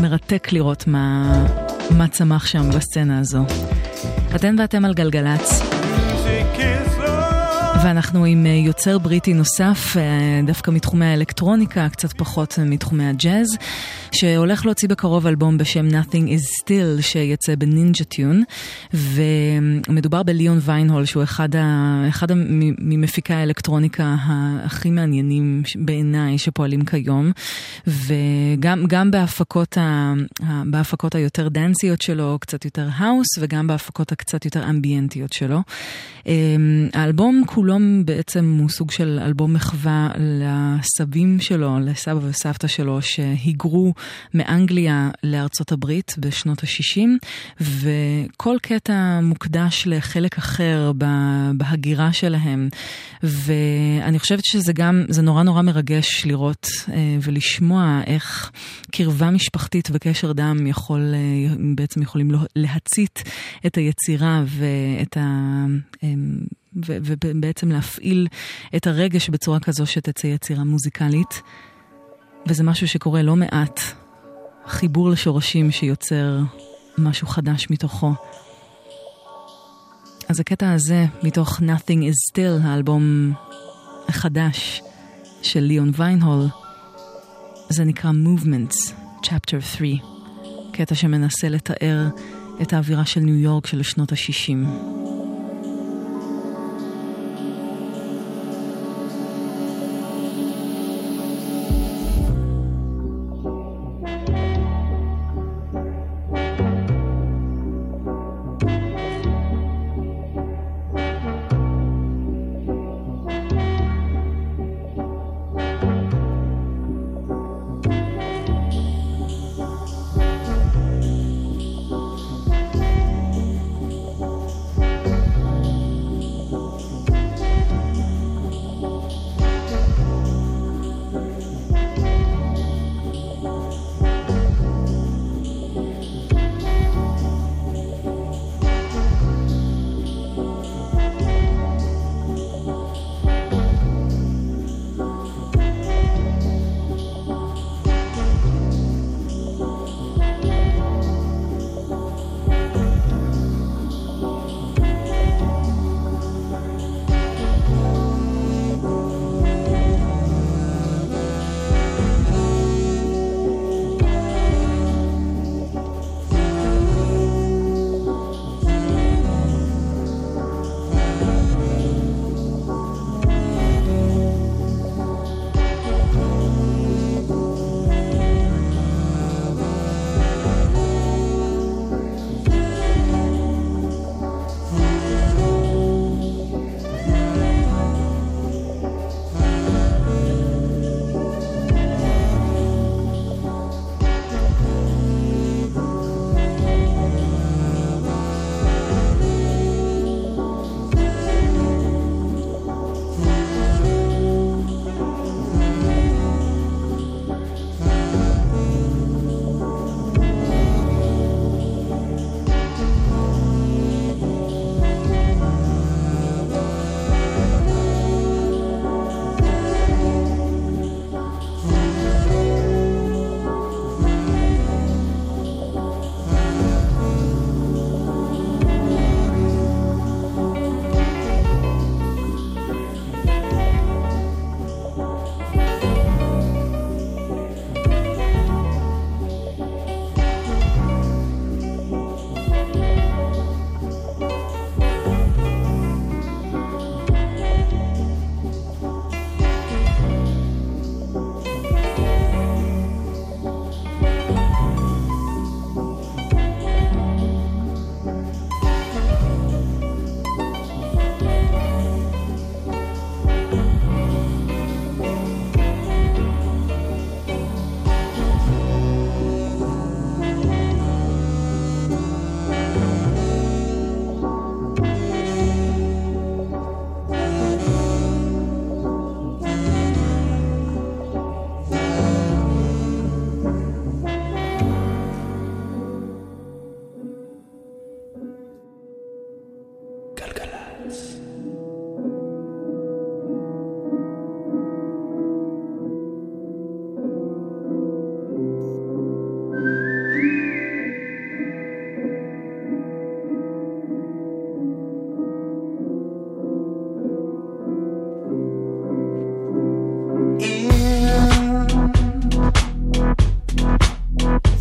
מרתק 0.00 0.52
לראות 0.52 0.86
מה, 0.86 1.46
מה 1.90 2.08
צמח 2.08 2.46
שם 2.46 2.70
בסצנה 2.70 3.18
הזו. 3.18 3.44
אתן 4.34 4.56
ואתם 4.58 4.84
על 4.84 4.94
גלגלצ. 4.94 5.62
ואנחנו 7.84 8.24
עם 8.24 8.46
אה, 8.46 8.50
יוצר 8.50 8.98
בריטי 8.98 9.34
נוסף, 9.34 9.96
אה, 9.96 10.40
דווקא 10.46 10.70
מתחומי 10.70 11.06
האלקטרוניקה, 11.06 11.88
קצת 11.88 12.12
פחות 12.12 12.58
מתחומי 12.66 13.08
הג'אז, 13.08 13.48
שהולך 14.16 14.66
להוציא 14.66 14.88
בקרוב 14.88 15.26
אלבום 15.26 15.58
בשם 15.58 15.88
Nothing 15.88 16.28
is 16.28 16.62
Still, 16.62 17.02
שיצא 17.02 17.54
בנינג'ה 17.54 18.04
טיון, 18.04 18.42
ומדובר 18.94 20.22
בליאון 20.22 20.58
ויינהול, 20.62 21.04
שהוא 21.04 21.22
אחד, 21.22 21.56
ה, 21.56 22.04
אחד 22.08 22.26
ממפיקי 22.78 23.32
האלקטרוניקה 23.32 24.16
הכי 24.64 24.90
מעניינים 24.90 25.62
בעיניי 25.74 26.38
שפועלים 26.38 26.84
כיום, 26.84 27.32
וגם 27.86 29.10
בהפקות, 29.10 29.78
ה, 29.78 30.12
בהפקות 30.66 31.14
היותר 31.14 31.48
דנסיות 31.48 32.02
שלו, 32.02 32.38
קצת 32.40 32.64
יותר 32.64 32.88
האוס, 32.96 33.26
וגם 33.40 33.66
בהפקות 33.66 34.12
הקצת 34.12 34.44
יותר 34.44 34.70
אמביינטיות 34.70 35.32
שלו. 35.32 35.60
אה, 36.26 36.32
האלבום 36.92 37.42
כולו 37.46 37.76
בעצם 38.04 38.56
הוא 38.60 38.68
סוג 38.68 38.90
של 38.90 39.18
אלבום 39.22 39.52
מחווה 39.52 40.08
לסבים 40.18 41.40
שלו, 41.40 41.78
לסבא 41.80 42.18
וסבתא 42.22 42.66
שלו, 42.66 43.02
שהיגרו 43.02 43.94
מאנגליה 44.34 45.10
לארצות 45.22 45.72
הברית 45.72 46.14
בשנות 46.18 46.62
ה-60, 46.62 47.00
וכל 47.60 48.56
קטע 48.62 49.20
מוקדש 49.22 49.82
לחלק 49.86 50.38
אחר 50.38 50.92
בהגירה 51.54 52.12
שלהם. 52.12 52.68
ואני 53.22 54.18
חושבת 54.18 54.44
שזה 54.44 54.72
גם, 54.72 55.04
זה 55.08 55.22
נורא 55.22 55.42
נורא 55.42 55.62
מרגש 55.62 56.26
לראות 56.26 56.66
אה, 56.88 56.94
ולשמוע 57.22 58.00
איך 58.06 58.50
קרבה 58.90 59.30
משפחתית 59.30 59.88
וקשר 59.92 60.32
דם 60.32 60.66
יכול, 60.66 61.14
אה, 61.14 61.54
בעצם 61.74 62.02
יכולים 62.02 62.30
להצית 62.56 63.22
את 63.66 63.76
היצירה 63.76 64.42
ואת 64.46 65.16
ה... 65.16 65.20
אה, 66.04 66.08
ובעצם 66.76 67.72
להפעיל 67.72 68.28
את 68.76 68.86
הרגש 68.86 69.30
בצורה 69.30 69.60
כזו 69.60 69.86
שתצא 69.86 70.26
יצירה 70.26 70.64
מוזיקלית. 70.64 71.42
וזה 72.48 72.64
משהו 72.64 72.88
שקורה 72.88 73.22
לא 73.22 73.36
מעט. 73.36 73.80
חיבור 74.66 75.10
לשורשים 75.10 75.70
שיוצר 75.70 76.38
משהו 76.98 77.26
חדש 77.26 77.70
מתוכו. 77.70 78.12
אז 80.28 80.40
הקטע 80.40 80.72
הזה, 80.72 81.06
מתוך 81.22 81.58
Nothing 81.60 82.02
is 82.02 82.32
Still, 82.32 82.66
האלבום 82.66 83.32
החדש 84.08 84.82
של 85.42 85.60
ליאון 85.60 85.90
ויינהול, 85.94 86.46
זה 87.68 87.84
נקרא 87.84 88.10
Movements, 88.10 88.92
Chapter 89.22 89.60
3, 89.60 89.88
קטע 90.72 90.94
שמנסה 90.94 91.48
לתאר 91.48 92.08
את 92.62 92.72
האווירה 92.72 93.06
של 93.06 93.20
ניו 93.20 93.34
יורק 93.34 93.66
של 93.66 93.82
שנות 93.82 94.12
ה-60. 94.12 95.15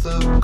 up. 0.07 0.34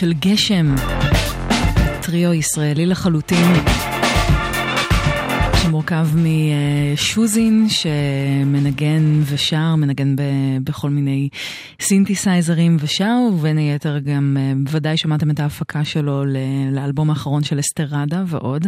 של 0.00 0.12
גשם, 0.12 0.74
טריו 2.02 2.34
ישראלי 2.34 2.86
לחלוטין. 2.86 3.79
שמורכב 5.62 6.08
משוזין 6.16 7.66
שמנגן 7.68 9.20
ושר, 9.24 9.74
מנגן 9.74 10.16
ב, 10.16 10.22
בכל 10.64 10.90
מיני 10.90 11.28
סינתסייזרים 11.80 12.76
ושר, 12.80 13.16
ובין 13.32 13.58
היתר 13.58 13.98
גם 13.98 14.36
אה, 14.40 14.52
בוודאי 14.64 14.96
שמעתם 14.96 15.30
את 15.30 15.40
ההפקה 15.40 15.84
שלו 15.84 16.24
לאלבום 16.72 17.10
האחרון 17.10 17.42
של 17.42 17.60
אסתרדה 17.60 18.24
ועוד. 18.26 18.66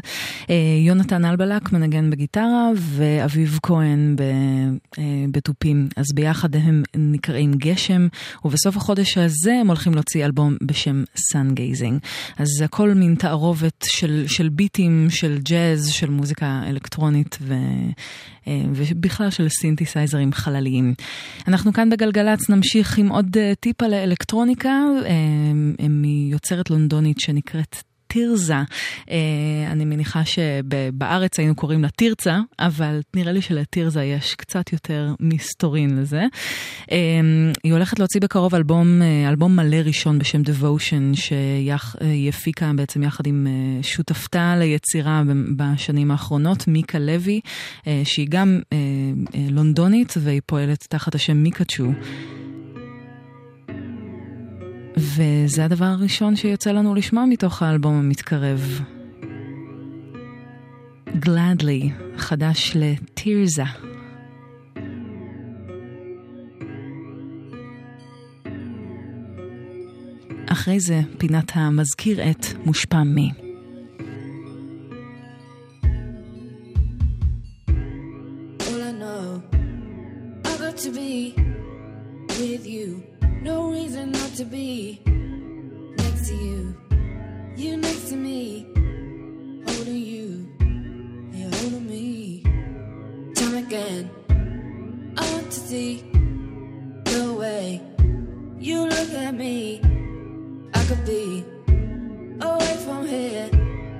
אה, 0.50 0.54
יונתן 0.86 1.24
אלבלק 1.24 1.72
מנגן 1.72 2.10
בגיטרה 2.10 2.70
ואביב 2.76 3.58
כהן 3.62 4.16
אה, 4.20 5.04
בתופים, 5.30 5.88
אז 5.96 6.04
ביחד 6.14 6.56
הם 6.56 6.82
נקראים 6.96 7.52
גשם, 7.54 8.08
ובסוף 8.44 8.76
החודש 8.76 9.18
הזה 9.18 9.54
הם 9.60 9.68
הולכים 9.68 9.94
להוציא 9.94 10.24
אלבום 10.24 10.56
בשם 10.62 11.04
Sun 11.16 11.54
Gazing. 11.54 11.98
אז 12.38 12.48
הכל 12.64 12.94
מין 12.94 13.14
תערובת 13.14 13.84
של, 13.84 14.24
של 14.26 14.48
ביטים, 14.48 15.06
של 15.10 15.38
ג'אז, 15.42 15.88
של 15.88 16.10
מוזיקה 16.10 16.62
אלקטרונית 16.68 16.91
ו, 17.40 17.54
ובכלל 18.46 19.30
של 19.30 19.48
סינתסייזרים 19.48 20.32
חלליים. 20.32 20.94
אנחנו 21.48 21.72
כאן 21.72 21.90
בגלגלצ 21.90 22.50
נמשיך 22.50 22.98
עם 22.98 23.08
עוד 23.08 23.36
טיפה 23.60 23.86
לאלקטרוניקה 23.86 24.80
מיוצרת 25.88 26.70
לונדונית 26.70 27.20
שנקראת 27.20 27.91
תירזה. 28.12 28.54
אה, 29.10 29.16
אני 29.66 29.84
מניחה 29.84 30.22
שבארץ 30.24 31.38
היינו 31.38 31.54
קוראים 31.54 31.82
לה 31.82 31.88
תרצה, 31.88 32.38
אבל 32.58 33.00
נראה 33.14 33.32
לי 33.32 33.42
שלתירזה 33.42 34.04
יש 34.04 34.34
קצת 34.34 34.72
יותר 34.72 35.14
מסתורין 35.20 35.98
לזה. 35.98 36.22
אה, 36.92 36.98
היא 37.64 37.72
הולכת 37.72 37.98
להוציא 37.98 38.20
בקרוב 38.20 38.54
אלבום, 38.54 39.02
אה, 39.02 39.28
אלבום 39.28 39.56
מלא 39.56 39.76
ראשון 39.76 40.18
בשם 40.18 40.42
Devotion, 40.42 41.16
שהיא 41.16 42.28
הפיקה 42.28 42.70
בעצם 42.76 43.02
יחד 43.02 43.26
עם 43.26 43.46
שותפתה 43.82 44.56
ליצירה 44.58 45.22
בשנים 45.56 46.10
האחרונות, 46.10 46.68
מיקה 46.68 46.98
לוי, 46.98 47.40
שהיא 48.04 48.26
גם 48.30 48.60
לונדונית 49.50 50.14
והיא 50.20 50.40
פועלת 50.46 50.86
תחת 50.88 51.14
השם 51.14 51.36
מיקאצ'ו. 51.36 51.92
וזה 54.96 55.64
הדבר 55.64 55.84
הראשון 55.84 56.36
שיוצא 56.36 56.72
לנו 56.72 56.94
לשמוע 56.94 57.24
מתוך 57.24 57.62
האלבום 57.62 57.94
המתקרב. 57.94 58.80
Gladly, 61.06 61.90
חדש 62.16 62.72
לטירזה. 62.74 63.62
אחרי 70.46 70.80
זה 70.80 71.00
פינת 71.18 71.52
המזכיר 71.54 72.30
את 72.30 72.46
מושפע 72.64 73.02
מי. 73.02 73.41
To 84.42 84.48
be 84.48 85.00
next 85.06 86.28
to 86.28 86.34
you. 86.34 86.76
You 87.54 87.76
next 87.76 88.08
to 88.08 88.16
me, 88.16 88.66
holding 89.66 90.02
you, 90.12 90.48
you 91.32 91.48
holding 91.58 91.86
me. 91.86 92.42
Time 93.36 93.54
again, 93.54 94.10
I 95.16 95.32
want 95.32 95.48
to 95.52 95.60
see 95.60 96.02
the 97.04 97.32
way 97.38 97.80
you 98.58 98.80
look 98.86 99.10
at 99.10 99.34
me. 99.34 99.80
I 100.74 100.84
could 100.86 101.04
be 101.06 101.44
away 102.40 102.76
from 102.84 103.06
here 103.06 103.48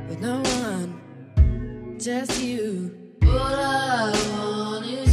with 0.08 0.20
no 0.20 0.42
one, 0.66 1.98
just 2.00 2.42
you. 2.42 2.90
All 3.22 3.38
I 3.38 4.10
want 4.34 4.86
is. 4.86 5.11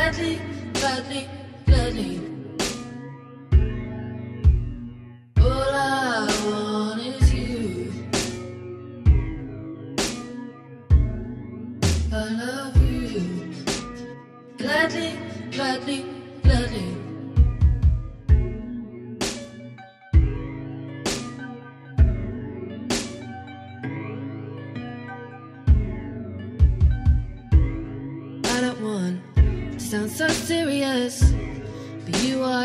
Gladly, 0.00 0.40
gladly, 0.72 1.28
gladly. 1.66 2.19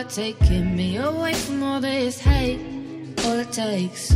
Taking 0.10 0.76
me 0.76 0.98
away 0.98 1.34
from 1.34 1.64
all 1.64 1.80
this 1.82 2.20
hate. 2.20 2.60
All 3.26 3.40
it 3.40 3.52
takes, 3.52 4.12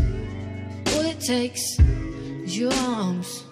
all 0.94 1.06
it 1.06 1.20
takes 1.20 1.80
is 2.44 2.58
your 2.58 2.74
arms, 2.74 3.44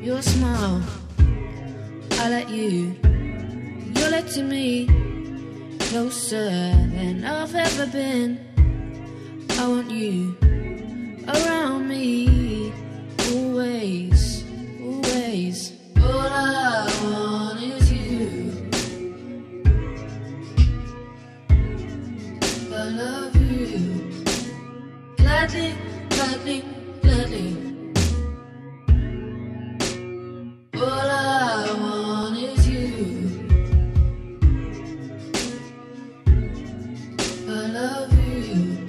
your 0.00 0.22
smile. 0.22 0.82
I 2.12 2.30
let 2.30 2.48
you, 2.50 2.96
you're 3.94 4.10
letting 4.10 4.48
me 4.48 4.86
closer 5.78 6.48
than 6.94 7.24
I've 7.24 7.54
ever 7.54 7.86
been. 7.86 8.38
I 9.58 9.68
want 9.68 9.90
you 9.90 10.36
around 11.28 11.88
me 11.88 12.72
always, 13.32 14.44
always. 14.80 15.72
All 15.98 16.20
I 16.20 17.00
want 17.04 17.29
Gladly, 25.40 25.74
gladly, 26.10 26.64
gladly. 27.00 27.56
All 30.74 30.82
I 30.82 31.76
want 31.80 32.36
is 32.36 32.68
you. 32.68 32.84
I 37.48 37.66
love 37.78 38.12
you. 38.28 38.86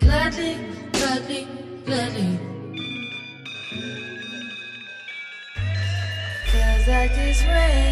Gladly, 0.00 0.58
gladly, 0.92 1.46
gladly. 1.84 2.38
Feels 6.50 6.88
like 6.88 7.12
raining 7.44 7.85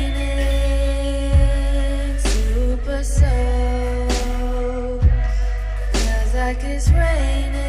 is 6.74 6.90
raining. 6.90 7.63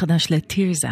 חדש 0.00 0.26
לטירזה. 0.30 0.88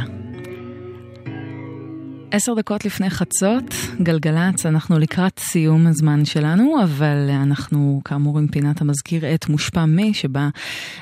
עשר 2.30 2.54
דקות 2.54 2.84
לפני 2.84 3.10
חצות, 3.10 3.74
גלגלצ, 4.02 4.66
אנחנו 4.66 4.98
לקראת 4.98 5.38
סיום 5.38 5.86
הזמן 5.86 6.24
שלנו, 6.24 6.82
אבל 6.82 7.30
אנחנו 7.30 8.00
כאמור 8.04 8.38
עם 8.38 8.46
פינת 8.46 8.80
המזכיר 8.80 9.34
את 9.34 9.48
מושפע 9.48 9.84
מי, 9.84 10.14
שבה 10.14 10.48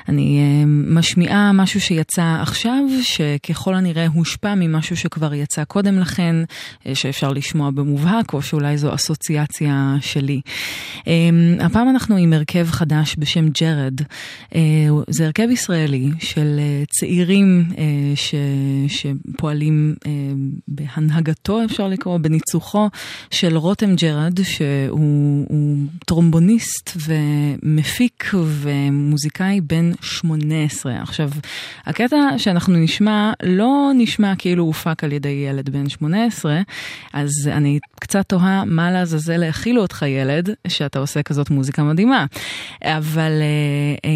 אני 0.09 0.39
אה, 0.39 0.65
משמיעה 0.65 1.51
משהו 1.53 1.81
שיצא 1.81 2.37
עכשיו, 2.41 2.83
שככל 3.01 3.75
הנראה 3.75 4.07
הושפע 4.07 4.53
ממשהו 4.55 4.97
שכבר 4.97 5.33
יצא 5.33 5.63
קודם 5.63 5.99
לכן, 5.99 6.35
אה, 6.85 6.95
שאפשר 6.95 7.31
לשמוע 7.31 7.71
במובהק, 7.71 8.33
או 8.33 8.41
שאולי 8.41 8.77
זו 8.77 8.95
אסוציאציה 8.95 9.95
שלי. 10.01 10.41
אה, 11.07 11.13
הפעם 11.59 11.89
אנחנו 11.89 12.15
עם 12.15 12.33
הרכב 12.33 12.67
חדש 12.69 13.15
בשם 13.19 13.47
ג'רד. 13.49 14.01
זה 15.09 15.25
הרכב 15.25 15.47
ישראלי 15.51 16.09
של 16.19 16.59
צעירים 16.89 17.69
ש, 18.15 18.35
שפועלים 18.87 19.95
בהנהגה. 20.67 21.16
בהנהגתו, 21.17 21.65
אפשר 21.65 21.87
לקרוא, 21.87 22.17
בניצוחו 22.17 22.89
של 23.31 23.57
רותם 23.57 23.95
ג'רד, 23.95 24.39
שהוא 24.43 25.85
טרומבוניסט 26.05 26.97
ומפיק 27.07 28.31
ומוזיקאי 28.33 29.61
בן 29.61 29.91
18. 30.01 31.01
עכשיו, 31.01 31.29
הקטע 31.85 32.17
שאנחנו 32.37 32.75
נשמע 32.77 33.31
לא 33.43 33.91
נשמע 33.95 34.33
כאילו 34.37 34.63
הופק 34.63 35.03
על 35.03 35.11
ידי 35.11 35.45
ילד 35.49 35.69
בן 35.69 35.89
18, 35.89 36.61
אז 37.13 37.31
אני 37.47 37.79
קצת 37.99 38.25
תוהה 38.29 38.65
מה 38.65 38.91
לעזאזל 38.91 39.43
האכילו 39.43 39.81
אותך 39.81 40.05
ילד, 40.07 40.49
שאתה 40.67 40.99
עושה 40.99 41.23
כזאת 41.23 41.49
מוזיקה 41.49 41.83
מדהימה. 41.83 42.25
אבל 42.83 43.31
אה, 44.05 44.09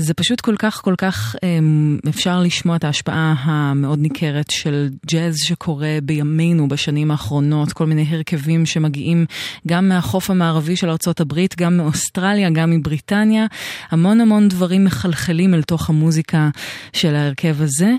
זה 0.00 0.14
פשוט 0.14 0.40
כל 0.40 0.54
כך 0.58 0.80
כל 0.82 0.94
כך 0.98 1.36
אמ, 1.42 1.98
אפשר 2.08 2.40
לשמוע 2.40 2.76
את 2.76 2.84
ההשפעה 2.84 3.34
המאוד 3.38 3.98
ניכרת 3.98 4.50
של 4.50 4.88
ג'אז 5.06 5.36
שקורה 5.36 5.98
בימינו 6.02 6.68
בשנים 6.68 7.10
האחרונות, 7.10 7.72
כל 7.72 7.86
מיני 7.86 8.06
הרכבים 8.10 8.66
שמגיעים 8.66 9.26
גם 9.66 9.88
מהחוף 9.88 10.30
המערבי 10.30 10.76
של 10.76 10.88
ארה"ב, 10.88 11.46
גם 11.56 11.76
מאוסטרליה, 11.76 12.50
גם 12.50 12.70
מבריטניה, 12.70 13.46
המון 13.90 14.20
המון 14.20 14.48
דברים 14.48 14.84
מחלחלים 14.84 15.54
אל 15.54 15.62
תוך 15.62 15.90
המוזיקה 15.90 16.48
של 16.92 17.14
ההרכב 17.14 17.62
הזה. 17.62 17.92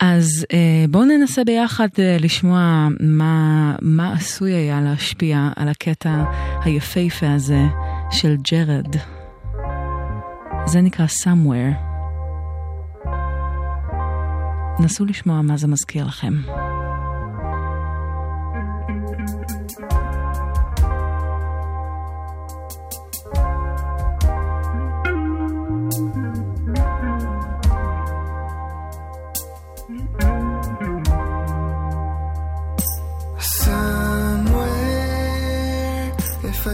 אז 0.00 0.46
אה, 0.52 0.84
בואו 0.90 1.04
ננסה 1.04 1.44
ביחד 1.44 1.88
אה, 1.98 2.16
לשמוע 2.20 2.88
מה, 3.00 3.74
מה 3.82 4.12
עשוי 4.12 4.52
היה 4.52 4.80
להשפיע 4.80 5.48
על 5.56 5.68
הקטע 5.68 6.24
היפהפה 6.64 7.32
הזה 7.32 7.62
של 8.10 8.36
ג'רד. 8.50 9.21
זה 10.66 10.80
נקרא 10.80 11.06
somewhere. 11.06 11.92
נסו 14.80 15.04
לשמוע 15.04 15.42
מה 15.42 15.56
זה 15.56 15.66
מזכיר 15.66 16.06
לכם. 16.06 16.32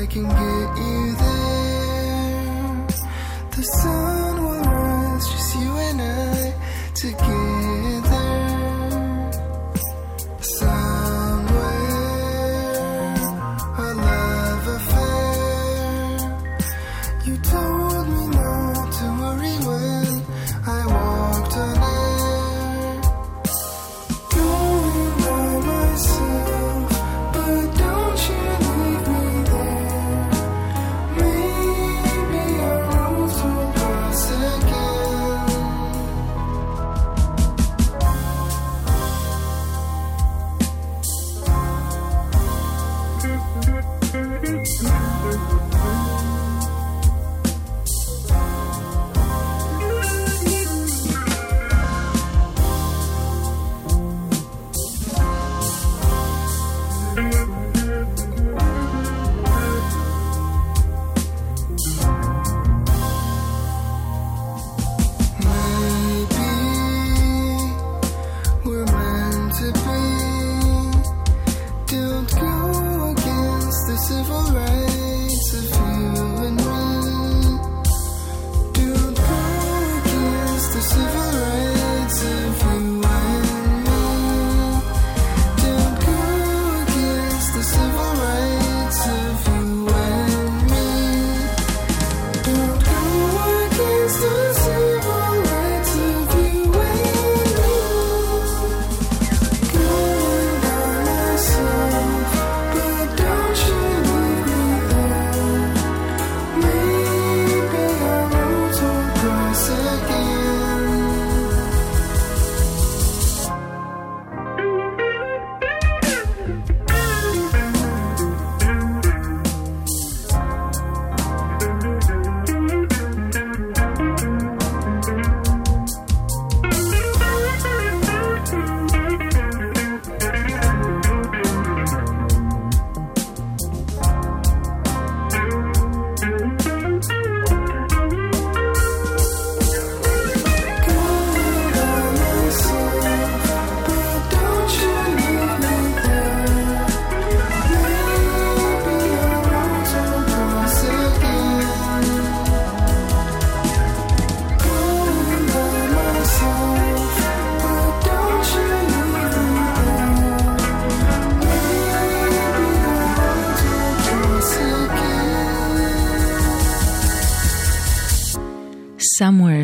can 0.08 0.28
get 0.28 0.47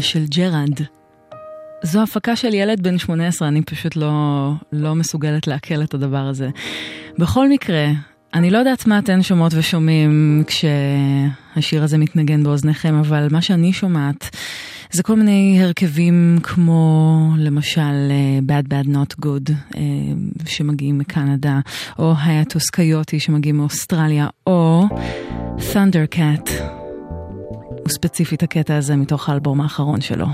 של 0.05 0.25
ג'רד. 0.29 0.81
זו 1.83 2.03
הפקה 2.03 2.37
של 2.37 2.55
ילד 2.55 2.83
בן 2.83 2.99
18, 2.99 3.49
אני 3.49 3.63
פשוט 3.63 3.97
לא, 3.97 4.51
לא 4.73 4.95
מסוגלת 4.95 5.47
לעכל 5.47 5.83
את 5.83 5.95
הדבר 5.95 6.19
הזה. 6.27 6.49
בכל 7.19 7.49
מקרה, 7.49 7.87
אני 8.35 8.51
לא 8.51 8.59
יודעת 8.59 8.87
מה 8.87 8.99
אתן 8.99 9.23
שומעות 9.23 9.53
ושומעים 9.55 10.45
כשהשיר 10.47 11.83
הזה 11.83 11.99
מתנגן 11.99 12.43
באוזניכם, 12.43 12.95
אבל 12.95 13.29
מה 13.31 13.43
שאני 13.43 13.73
שומעת 13.73 14.37
זה 14.91 15.03
כל 15.03 15.17
מיני 15.17 15.59
הרכבים 15.63 16.39
כמו 16.43 17.29
למשל 17.39 17.81
אה, 18.11 18.61
Bad 18.61 18.67
Bad 18.69 18.89
Not 18.89 19.25
Good 19.25 19.53
אה, 19.77 19.83
שמגיעים 20.47 20.99
מקנדה, 20.99 21.61
או 21.99 22.15
היאטוס 22.25 22.71
קיוטי 22.71 23.21
שמגיעים 23.21 23.57
מאוסטרליה, 23.57 24.27
או 24.47 24.85
Thundercat, 25.59 26.51
וספציפית 27.87 28.43
הקטע 28.43 28.77
הזה 28.77 28.97
מתוך 28.97 29.29
האלבום 29.29 29.61
האחרון 29.61 30.01
שלו. 30.01 30.27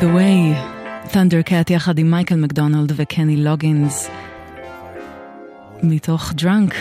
The 0.00 0.04
Way, 0.04 0.56
Thundercat 1.12 1.72
יחד 1.72 1.98
עם 1.98 2.10
מייקל 2.10 2.36
מקדונלד 2.36 2.92
וקני 2.96 3.36
לוגינס, 3.36 4.10
מתוך 5.82 6.32
דראנק, 6.32 6.74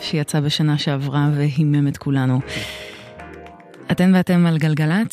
שיצא 0.00 0.40
בשנה 0.40 0.78
שעברה 0.78 1.30
והימם 1.36 1.88
את 1.88 1.96
כולנו. 1.96 2.40
אתן 3.90 4.14
ואתם 4.14 4.46
על 4.46 4.58
גלגלצ, 4.58 5.10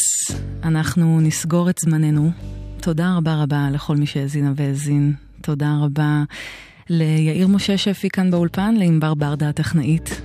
אנחנו 0.63 1.21
נסגור 1.21 1.69
את 1.69 1.75
זמננו. 1.77 2.31
תודה 2.81 3.13
רבה 3.17 3.35
רבה 3.35 3.69
לכל 3.71 3.95
מי 3.95 4.05
שהאזינה 4.05 4.51
והאזין. 4.55 5.13
תודה 5.41 5.77
רבה 5.81 6.23
ליאיר 6.89 7.47
משה 7.47 7.77
שהפיק 7.77 8.15
כאן 8.15 8.31
באולפן, 8.31 8.75
לענבר 8.75 9.13
ברדה 9.13 9.49
הטכנאית. 9.49 10.21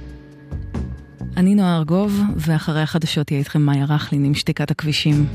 אני 1.37 1.55
נועה 1.55 1.77
ארגוב, 1.77 2.21
ואחרי 2.37 2.83
החדשות 2.83 3.31
יהיה 3.31 3.39
איתכם 3.39 3.63
מאיה 3.63 3.85
רכלין 3.85 4.25
עם 4.25 4.35
שתיקת 4.35 4.71
הכבישים. 4.71 5.27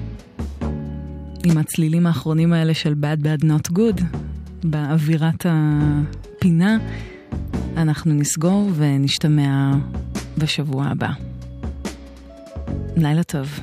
עם 1.46 1.58
הצלילים 1.58 2.08
האחרונים 2.08 2.54
האלה 2.54 2.74
של 2.74 2.94
Bad 3.02 3.24
Bad 3.24 3.44
Not 3.46 3.78
Good, 3.78 4.04
באווירת 4.64 5.46
הפינה, 5.50 6.78
אנחנו 7.78 8.14
נסגור 8.14 8.70
ונשתמע 8.76 9.72
בשבוע 10.38 10.86
הבא. 10.86 11.10
לילה 12.98 13.24
טוב. 13.24 13.60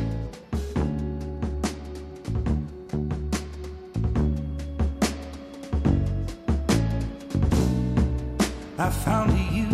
I 8.79 8.91
found 9.05 9.33
you 9.57 9.69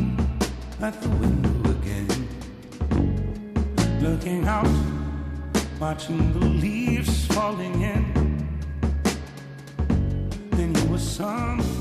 at 0.86 0.94
the 1.02 1.10
window 1.22 1.56
again, 1.76 2.10
looking 4.05 4.43
out, 4.56 4.74
watching 5.81 6.22
the 6.35 6.44
leaves 6.62 6.94
falling 7.35 7.82
in. 7.82 8.05
Then 10.51 10.73
you 10.73 10.85
were 10.85 10.98
something 10.98 11.73